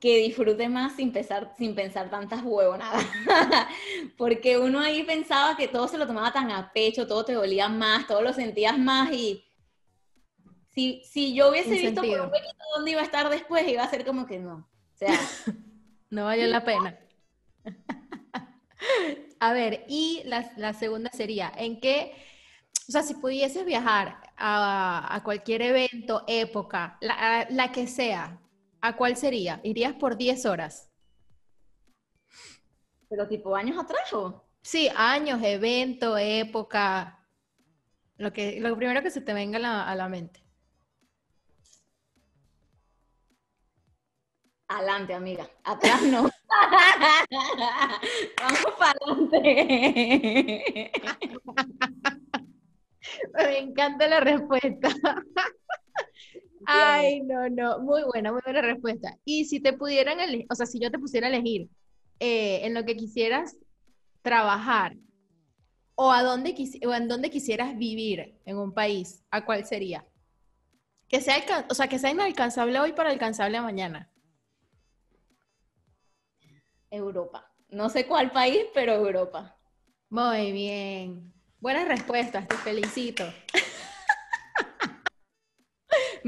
que 0.00 0.18
disfrute 0.18 0.68
más 0.68 0.94
sin, 0.94 1.12
pensar, 1.12 1.52
sin 1.58 1.74
pensar 1.74 2.08
tantas 2.08 2.42
huevonadas. 2.44 3.04
Porque 4.16 4.58
uno 4.58 4.80
ahí 4.80 5.02
pensaba 5.02 5.56
que 5.56 5.68
todo 5.68 5.88
se 5.88 5.98
lo 5.98 6.06
tomaba 6.06 6.32
tan 6.32 6.50
a 6.50 6.72
pecho, 6.72 7.06
todo 7.06 7.24
te 7.24 7.32
dolía 7.32 7.68
más, 7.68 8.06
todo 8.06 8.22
lo 8.22 8.32
sentías 8.32 8.78
más 8.78 9.12
y 9.12 9.44
si, 10.68 11.02
si 11.04 11.34
yo 11.34 11.50
hubiese 11.50 11.70
visto 11.70 12.02
por 12.02 12.20
un 12.20 12.30
dónde 12.76 12.92
iba 12.92 13.00
a 13.00 13.04
estar 13.04 13.28
después, 13.28 13.66
iba 13.66 13.82
a 13.82 13.90
ser 13.90 14.04
como 14.04 14.26
que 14.26 14.38
no. 14.38 14.68
O 14.94 14.96
sea, 14.96 15.18
no 16.10 16.26
valió 16.26 16.46
la 16.46 16.64
pena. 16.64 16.96
a 19.40 19.52
ver, 19.52 19.84
y 19.88 20.22
la, 20.24 20.74
segunda 20.74 21.10
sería, 21.10 21.52
¿en 21.56 21.80
qué, 21.80 22.12
o 22.88 22.92
sea, 22.92 23.02
si 23.02 23.14
pudieses 23.14 23.64
viajar 23.64 24.20
a, 24.36 25.12
a 25.12 25.24
cualquier 25.24 25.62
evento, 25.62 26.22
época, 26.28 26.96
la, 27.00 27.48
la 27.50 27.72
que 27.72 27.88
sea, 27.88 28.38
¿A 28.80 28.96
cuál 28.96 29.16
sería? 29.16 29.60
¿Irías 29.64 29.94
por 29.94 30.16
10 30.16 30.46
horas? 30.46 30.90
¿Pero 33.08 33.26
tipo 33.26 33.56
años 33.56 33.78
atrás 33.78 34.12
o? 34.12 34.44
Sí, 34.62 34.88
años, 34.94 35.40
evento, 35.42 36.16
época. 36.18 37.26
Lo, 38.16 38.32
que, 38.32 38.60
lo 38.60 38.76
primero 38.76 39.02
que 39.02 39.10
se 39.10 39.20
te 39.20 39.32
venga 39.32 39.56
a 39.58 39.60
la, 39.60 39.88
a 39.88 39.94
la 39.94 40.08
mente. 40.08 40.44
Adelante, 44.68 45.14
amiga. 45.14 45.48
Atrás 45.64 46.02
no. 46.02 46.28
Vamos 48.40 48.74
para 48.78 48.98
adelante. 49.06 50.92
Me 53.34 53.58
encanta 53.58 54.06
la 54.08 54.20
respuesta. 54.20 54.88
Ay, 56.70 57.20
no, 57.22 57.48
no, 57.48 57.78
muy 57.78 58.02
buena, 58.02 58.30
muy 58.30 58.42
buena 58.44 58.60
respuesta. 58.60 59.16
Y 59.24 59.46
si 59.46 59.58
te 59.58 59.72
pudieran 59.72 60.20
elegir, 60.20 60.46
o 60.50 60.54
sea, 60.54 60.66
si 60.66 60.78
yo 60.78 60.90
te 60.90 60.98
pusiera 60.98 61.26
a 61.26 61.30
elegir 61.30 61.70
eh, 62.20 62.60
en 62.64 62.74
lo 62.74 62.84
que 62.84 62.94
quisieras 62.94 63.56
trabajar 64.20 64.94
o 65.94 66.12
a 66.12 66.22
dónde 66.22 66.54
o 66.86 66.92
en 66.92 67.08
dónde 67.08 67.30
quisieras 67.30 67.76
vivir 67.78 68.38
en 68.44 68.58
un 68.58 68.74
país, 68.74 69.24
¿a 69.30 69.46
cuál 69.46 69.64
sería? 69.64 70.06
Que 71.08 71.22
sea, 71.22 71.36
o 71.70 71.74
sea, 71.74 71.88
que 71.88 71.98
sea 71.98 72.10
inalcanzable 72.10 72.78
hoy 72.78 72.92
para 72.92 73.08
alcanzable 73.08 73.58
mañana. 73.62 74.12
Europa. 76.90 77.50
No 77.70 77.88
sé 77.88 78.06
cuál 78.06 78.30
país, 78.30 78.66
pero 78.74 78.92
Europa. 78.92 79.56
Muy 80.10 80.52
bien. 80.52 81.32
Buenas 81.60 81.88
respuestas, 81.88 82.46
te 82.46 82.56
felicito. 82.56 83.24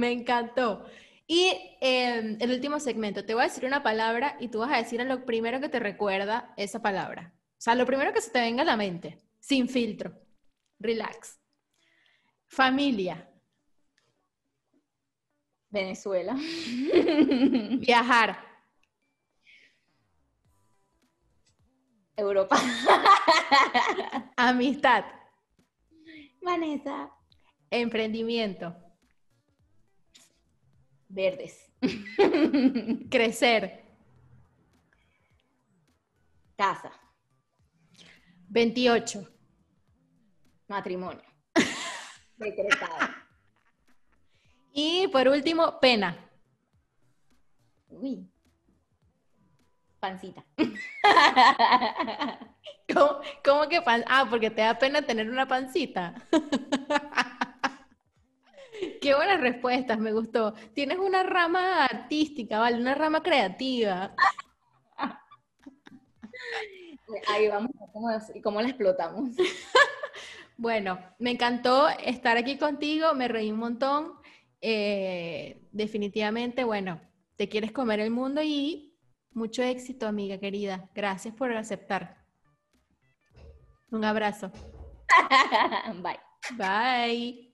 Me 0.01 0.13
encantó. 0.13 0.87
Y 1.27 1.53
em, 1.83 2.39
el 2.41 2.51
último 2.53 2.81
segmento, 2.81 3.27
te 3.27 3.35
voy 3.35 3.43
a 3.43 3.49
decir 3.49 3.67
una 3.67 3.83
palabra 3.83 4.39
y 4.41 4.49
tú 4.49 4.61
vas 4.61 4.73
a 4.73 4.79
decir 4.79 5.05
lo 5.05 5.27
primero 5.27 5.61
que 5.61 5.69
te 5.69 5.79
recuerda 5.79 6.55
esa 6.57 6.81
palabra. 6.81 7.35
O 7.35 7.61
sea, 7.61 7.75
lo 7.75 7.85
primero 7.85 8.15
que 8.15 8.23
se 8.23 8.31
te 8.31 8.41
venga 8.41 8.63
a 8.63 8.65
la 8.65 8.79
mente, 8.79 9.19
sin 9.41 9.69
filtro. 9.69 10.19
Relax. 10.79 11.39
Familia. 12.47 13.31
Venezuela. 15.69 16.35
Viajar. 17.79 18.39
Europa. 22.17 22.57
Amistad. 24.37 25.05
Vanessa. 26.41 27.11
Emprendimiento. 27.71 28.89
Verdes. 31.11 31.70
Crecer. 33.11 33.85
Casa. 36.57 36.92
28. 38.49 39.29
Matrimonio. 40.68 41.23
Decretado. 42.37 43.12
Y 44.73 45.09
por 45.09 45.27
último, 45.29 45.81
pena. 45.81 46.16
Uy. 47.88 48.31
Pancita. 49.99 50.44
¿Cómo, 53.44 53.68
que 53.68 53.83
pan? 53.83 54.05
Ah, 54.07 54.27
porque 54.31 54.51
te 54.51 54.62
da 54.62 54.79
pena 54.79 55.03
tener 55.03 55.29
una 55.29 55.46
pancita. 55.46 56.14
Qué 59.01 59.15
buenas 59.15 59.41
respuestas, 59.41 59.99
me 59.99 60.13
gustó. 60.13 60.53
Tienes 60.75 60.99
una 60.99 61.23
rama 61.23 61.85
artística, 61.85 62.59
¿vale? 62.59 62.77
Una 62.77 62.95
rama 62.95 63.23
creativa. 63.23 64.15
Ahí 67.29 67.49
vamos 67.49 67.71
y 68.35 68.41
cómo 68.41 68.61
la 68.61 68.69
explotamos. 68.69 69.31
Bueno, 70.57 70.99
me 71.19 71.31
encantó 71.31 71.89
estar 71.89 72.37
aquí 72.37 72.59
contigo, 72.59 73.15
me 73.15 73.29
reí 73.29 73.51
un 73.51 73.59
montón. 73.59 74.13
Eh, 74.61 75.67
definitivamente, 75.73 76.65
bueno, 76.65 77.01
te 77.39 77.49
quieres 77.49 77.73
comer 77.73 78.01
el 78.01 78.11
mundo 78.11 78.43
y 78.43 78.95
mucho 79.33 79.63
éxito, 79.63 80.07
amiga 80.07 80.39
querida. 80.39 80.91
Gracias 80.95 81.35
por 81.35 81.51
aceptar. 81.53 82.27
Un 83.91 84.05
abrazo. 84.05 84.53
Bye. 86.03 86.21
Bye. 86.59 87.50